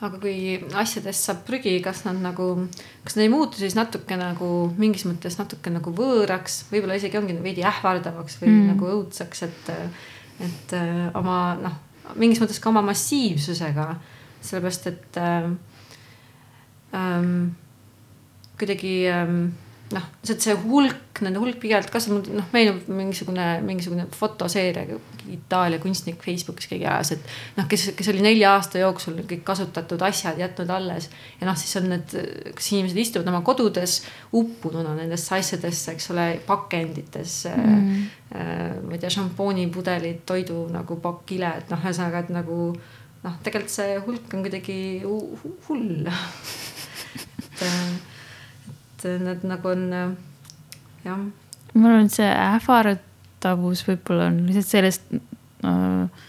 [0.01, 2.67] aga kui asjadest saab prügi, kas nad nagu,
[3.05, 7.37] kas nad ei muutu siis natuke nagu mingis mõttes natuke nagu võõraks, võib-olla isegi ongi
[7.43, 8.69] veidi ähvardavaks või mm.
[8.73, 9.73] nagu õudseks, et,
[10.47, 11.77] et äh, oma noh,
[12.15, 13.91] mingis mõttes ka oma massiivsusega,
[14.41, 15.51] sellepärast et äh,
[16.97, 17.51] ähm,
[18.57, 19.51] kuidagi ähm,
[19.95, 24.99] noh, lihtsalt see hulk, nende hulk pigem kasvab, noh, meenub mingisugune, mingisugune fotoseeria,
[25.31, 27.27] Itaalia kunstnik Facebookis keegi ajas, et
[27.57, 31.09] noh, kes, kes oli nelja aasta jooksul kõik kasutatud asjad jätnud alles.
[31.39, 32.15] ja noh, siis on need,
[32.57, 33.99] kas inimesed istuvad oma kodudes
[34.37, 38.09] uppununa nendesse asjadesse, eks ole, pakenditesse mm..
[38.31, 42.59] Äh, ma ei tea, šampoonipudelid, toidu nagu pakkiled, noh, ühesõnaga, et nagu
[43.25, 46.07] noh, tegelikult see hulk on kuidagi hull
[47.61, 48.10] et äh,
[49.05, 49.85] et nad nagu on
[51.05, 51.21] jah.
[51.73, 56.27] ma arvan, et see ähvardavus võib-olla on lihtsalt sellest äh,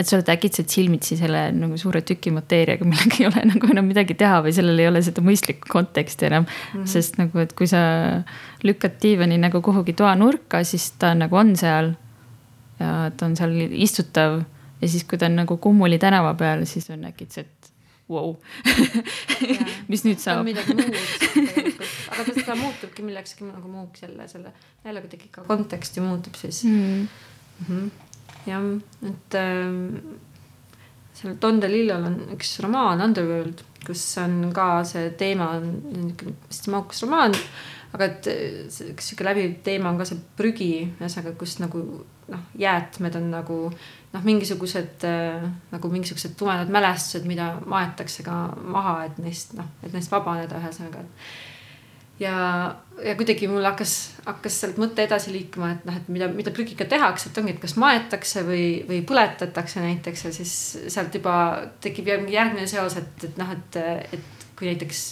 [0.00, 3.88] et sa oled äkitselt silmitsi selle nagu suure tüki mateeriaga, millega ei ole nagu enam
[3.90, 6.62] midagi teha või sellel ei ole seda mõistlikku konteksti enam mm.
[6.72, 6.86] -hmm.
[6.88, 7.82] sest nagu, et kui sa
[8.64, 11.92] lükkad diivani nagu kuhugi toanurka, siis ta nagu on seal.
[12.80, 14.40] ja ta on seal istutav
[14.80, 17.59] ja siis, kui ta on nagu Kummuli tänava peal, siis on äkitselt
[18.10, 18.34] wow.
[19.90, 20.44] mis nüüd saab?
[20.48, 20.96] midagi muud
[22.10, 24.52] aga ta seda muutubki millekski nagu muuks jälle selle,
[24.84, 27.08] jälle kuidagi ka kontekst ju muutub siis mm..
[27.60, 27.90] Mm -hmm.
[28.46, 28.68] jah,
[29.08, 29.80] et ähm,
[31.14, 36.70] seal Don DeLillo'l on üks romaan Underworld, kus on ka see teema on niisugune hästi
[36.70, 37.36] mahukas romaan
[37.94, 38.28] aga et
[38.92, 41.82] üks sihuke läbiv teema on ka see prügi, ühesõnaga, kus nagu
[42.30, 43.58] noh, jäätmed on nagu
[44.14, 49.94] noh, mingisugused äh, nagu mingisugused tumedad mälestused, mida maetakse ka maha, et neist noh, et
[49.94, 51.04] neist vabaneda, ühesõnaga.
[52.20, 52.34] ja,
[53.04, 53.94] ja kuidagi mul hakkas,
[54.26, 57.62] hakkas sealt mõte edasi liikuma, et noh, et mida, mida prügiga tehakse, et ongi, et
[57.62, 60.56] kas maetakse või, või põletatakse näiteks ja siis
[60.88, 61.36] sealt juba
[61.80, 63.80] tekib järgmine seos, et, et noh, et,
[64.18, 65.06] et kui näiteks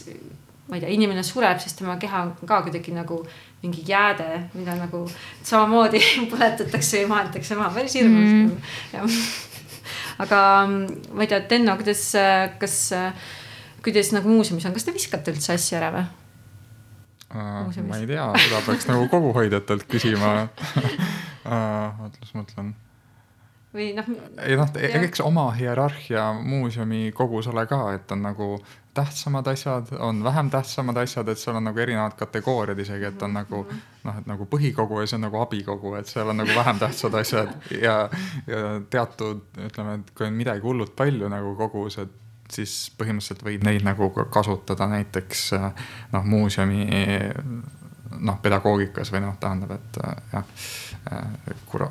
[0.69, 3.23] ma ei tea, inimene sureb, siis tema keha on ka kuidagi nagu
[3.63, 5.03] mingi jääde, mida nagu
[5.43, 6.01] samamoodi
[6.33, 9.13] põletatakse või maetakse maha, päris hirmus mm..
[10.25, 12.05] aga mm, ma ei tea, Tenno, kuidas,
[12.61, 12.79] kas,
[13.85, 16.09] kuidas nagu muuseumis on, kas te viskate üldse asju ära või?
[17.29, 20.47] Uh, ma ei tea, seda peaks nagu koguhoidjatelt küsima.
[21.49, 22.71] Oota, las mõtlen
[23.79, 24.11] või noh.
[24.43, 28.51] ei noh, eks oma hierarhia muuseumi kogusele ka, et on nagu
[28.99, 33.37] tähtsamad asjad, on vähem tähtsamad asjad, et seal on nagu erinevad kategooriad isegi, et on
[33.39, 36.81] nagu noh, et nagu põhikogu ja siis on nagu abikogu, et seal on nagu vähem
[36.83, 37.53] tähtsad asjad
[37.83, 37.99] ja,
[38.47, 42.17] ja teatud, ütleme, et kui on midagi hullult palju nagu kogus, et
[42.53, 46.89] siis põhimõtteliselt võid neid nagu kasutada näiteks noh, muuseumi
[48.19, 50.03] noh, pedagoogikas või noh, tähendab, et
[50.33, 50.47] jah
[51.67, 51.89] kuna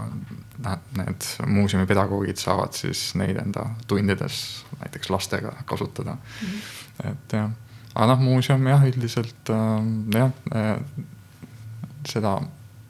[0.97, 6.47] need muuseumi pedagoogid saavad siis neid enda tundides näiteks lastega kasutada mm.
[6.47, 7.09] -hmm.
[7.11, 7.49] et jah,
[7.95, 10.79] aga noh, muuseum jah, üldiselt äh, jah, äh,
[12.07, 12.41] seda,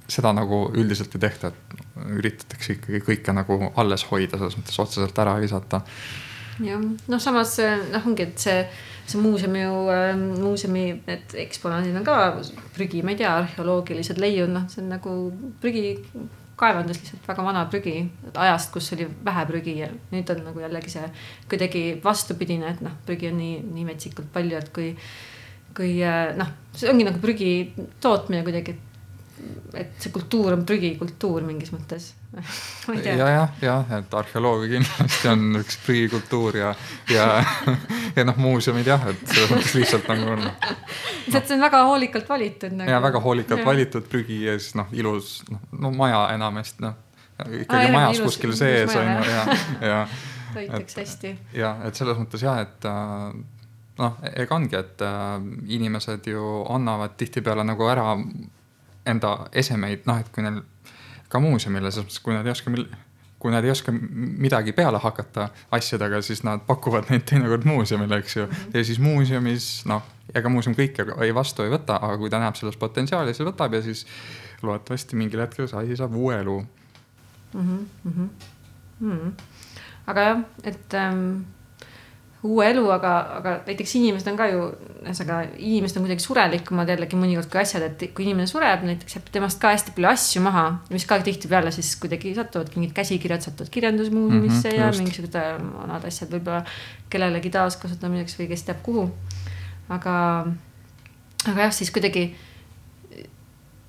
[0.08, 5.20] seda nagu üldiselt ei tehta, et üritatakse ikkagi kõike nagu alles hoida, selles mõttes otseselt
[5.20, 5.82] ära visata.
[6.60, 7.58] jah, noh, samas
[7.92, 8.62] noh, ongi, et see
[9.08, 9.76] see muuseum ju,
[10.42, 12.18] muuseumi need eksponaadid on ka
[12.76, 15.14] prügi, ma ei tea, arheoloogilised leiud, noh, see on nagu
[15.64, 15.96] prügi
[16.58, 17.96] kaevandus lihtsalt väga vana prügi
[18.34, 21.10] ajast, kus oli vähe prügi ja nüüd on nagu jällegi see
[21.52, 24.90] kuidagi vastupidine, et noh, prügi on nii, nii metsikult palju, et kui,
[25.78, 25.94] kui
[26.40, 27.52] noh, see ongi nagu prügi
[28.02, 28.87] tootmine kuidagi, et
[29.78, 32.12] et see kultuur on prügikultuur mingis mõttes
[33.06, 36.72] ja, jah, jah, et arheoloogia kindlasti on üks prügikultuur ja,
[37.14, 37.28] ja,
[38.18, 42.30] ja noh, muuseumid jah, et selles mõttes lihtsalt nagu on lihtsalt see on väga hoolikalt
[42.30, 42.92] valitud nagu..
[42.92, 43.68] ja väga hoolikalt ja.
[43.68, 46.98] valitud prügi ja siis noh, ilus noh, no maja enamasti noh,
[47.46, 49.46] ikkagi ah, majas ilus, kuskil sees on ju ja,
[49.92, 50.02] ja.
[50.58, 51.38] hoitakse hästi.
[51.58, 53.32] ja et selles mõttes jah, et äh,
[54.02, 55.34] noh, ega ongi, et äh,
[55.78, 58.12] inimesed ju annavad tihtipeale nagu ära
[59.08, 60.62] enda esemeid, noh, et kui neil
[61.32, 62.72] ka muuseumile, selles mõttes, kui nad ei oska,
[63.40, 68.36] kui nad ei oska midagi peale hakata asjadega, siis nad pakuvad neid teinekord muuseumile, eks
[68.36, 68.52] ju mm.
[68.52, 68.78] -hmm.
[68.78, 70.04] ja siis muuseumis, noh,
[70.36, 73.74] ega muuseum kõike ei vastu ei võta, aga kui ta näeb selles potentsiaali, siis võtab
[73.74, 74.06] ja siis
[74.62, 76.62] loodetavasti mingil hetkel see asi saab uue elu
[77.54, 77.62] mm.
[78.06, 78.30] -hmm.
[79.00, 79.32] Mm -hmm.
[80.08, 81.42] aga jah, et ähm,
[82.46, 84.66] uue elu, aga, aga näiteks inimesed on ka ju,
[85.02, 89.32] ühesõnaga inimesed on kuidagi surelikumad jällegi mõnikord kui asjad, et kui inimene sureb, näiteks jääb
[89.34, 93.74] temast ka hästi palju asju maha, mis ka tihtipeale siis kuidagi satuvadki mingid käsikirjad satuvad
[93.74, 96.62] kirjandusmuuseumisse mm -hmm, ja mingisugused äh, vanad asjad võib-olla
[97.10, 99.10] kellelegi taaskasutamiseks või kes teab kuhu.
[99.90, 100.48] aga,
[101.48, 102.36] aga jah, siis kuidagi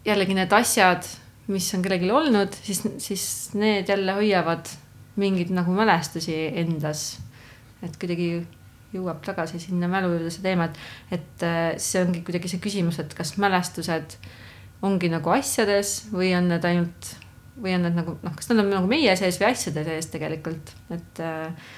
[0.07, 1.05] jällegi need asjad,
[1.49, 4.69] mis on kellelgi olnud, siis, siis need jälle hoiavad
[5.17, 7.19] mingeid nagu mälestusi endas
[7.83, 8.31] et kuidagi
[8.95, 10.79] jõuab tagasi sinna mälu juurde see teema, et,
[11.19, 14.17] et äh, see ongi kuidagi see küsimus, et kas mälestused
[14.87, 17.13] ongi nagu asjades või on need ainult
[17.59, 20.73] või on need nagu noh, kas nad on nagu meie sees või asjade sees tegelikult,
[20.95, 21.71] et, äh,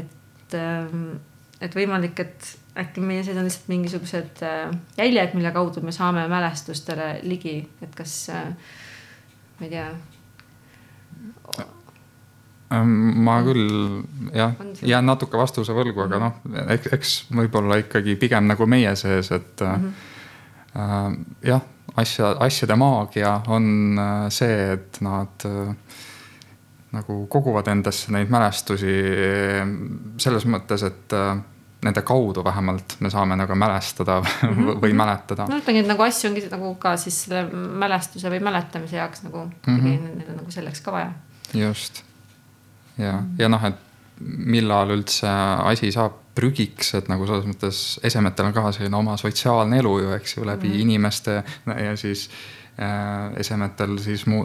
[0.00, 1.18] et, ähm,
[1.60, 6.24] et võimalik, et äkki meie sees on lihtsalt mingisugused äh, jäljed, mille kaudu me saame
[6.30, 9.88] mälestustele ligi, et kas ma ei tea
[12.84, 14.02] ma küll
[14.34, 16.40] jah, jään natuke vastuse võlgu, aga noh,
[16.76, 19.92] eks, eks võib-olla ikkagi pigem nagu meie sees, et mm -hmm.
[20.80, 21.16] äh,
[21.52, 21.62] jah,
[21.96, 25.74] asja, asjade maagia on äh, see, et nad äh,
[26.94, 28.94] nagu koguvad endasse neid mälestusi
[30.22, 31.36] selles mõttes, et äh,
[31.84, 34.80] nende kaudu vähemalt me saame nagu mälestada mm -hmm.
[34.82, 35.46] või mäletada.
[35.48, 39.44] no ütlengi, et nagu asju ongi nagu ka siis selle mälestuse või mäletamise jaoks nagu
[39.66, 40.18] mm, -hmm.
[40.18, 41.12] need on nagu selleks ka vaja.
[41.54, 42.02] just
[42.98, 43.80] ja, ja noh, et
[44.24, 45.30] millal üldse
[45.66, 50.12] asi saab prügiks, et nagu selles mõttes esemetel on ka selline oma sotsiaalne elu ju,
[50.16, 50.80] eks ju, läbi mm.
[50.82, 52.28] inimeste ja siis
[52.78, 54.44] äh, esemetel siis mu,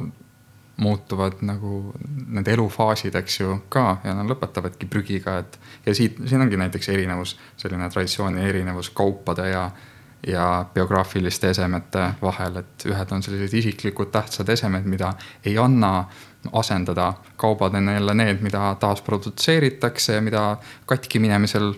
[0.80, 1.94] muutuvad nagu
[2.30, 6.92] need elufaasid, eks ju, ka ja nad lõpetavadki prügiga, et ja siit, siin ongi näiteks
[6.94, 9.70] erinevus, selline traditsiooni erinevus kaupade ja
[10.28, 15.14] ja biograafiliste esemete vahel, et ühed on sellised isiklikud tähtsad esemed, mida
[15.48, 16.10] ei anna
[16.52, 17.14] asendada.
[17.38, 21.74] kaubad on jälle need, mida taasprodutseeritakse ja mida katki minemisel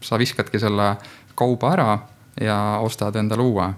[0.00, 0.96] sa viskadki selle
[1.34, 1.98] kauba ära
[2.40, 3.72] ja ostad endale uue.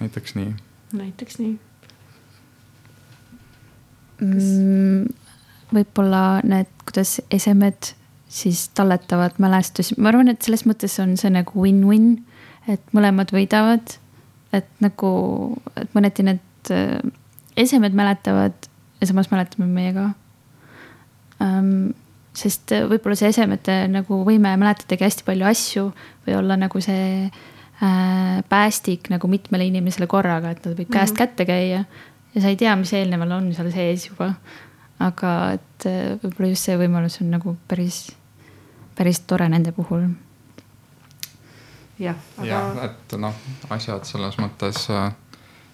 [0.00, 0.54] näiteks nii.
[0.92, 1.58] näiteks nii
[4.20, 5.06] mm,.
[5.74, 7.94] võib-olla need, kuidas esemed
[8.28, 12.18] siis talletavad mälestusi, ma arvan, et selles mõttes on see nagu win-win,
[12.68, 13.98] et mõlemad võidavad.
[14.52, 15.08] et nagu,
[15.76, 16.38] et mõneti need
[16.74, 16.98] äh,
[17.56, 18.68] esemed mäletavad
[19.00, 20.10] ja samas mäletame meie ka
[21.44, 21.94] um,.
[22.38, 25.84] sest võib-olla see esemete nagu võime mäletadagi hästi palju asju
[26.26, 31.16] või olla nagu see äh, päästik nagu mitmele inimesele korraga, et nad võib käest mm
[31.16, 31.18] -hmm.
[31.24, 31.84] kätte käia
[32.34, 34.34] ja sa ei tea, mis eelneval on seal sees juba
[35.02, 38.08] aga et äh, võib-olla just see võimalus on nagu päris,
[38.98, 40.08] päris tore nende puhul.
[42.02, 42.48] jah, aga.
[42.48, 43.42] jah, et noh,
[43.74, 45.10] asjad selles mõttes äh,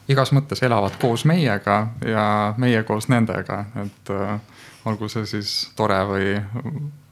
[0.09, 4.41] igas mõttes elavad koos meiega ja meie koos nendega, et äh,
[4.85, 6.35] olgu see siis tore või,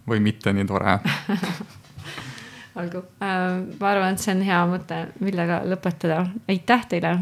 [0.09, 0.99] või mitte nii tore.
[2.81, 3.03] Olgu.
[3.21, 6.25] Äh,, ma arvan, et see on hea mõte, millega lõpetada.
[6.49, 7.17] aitäh teile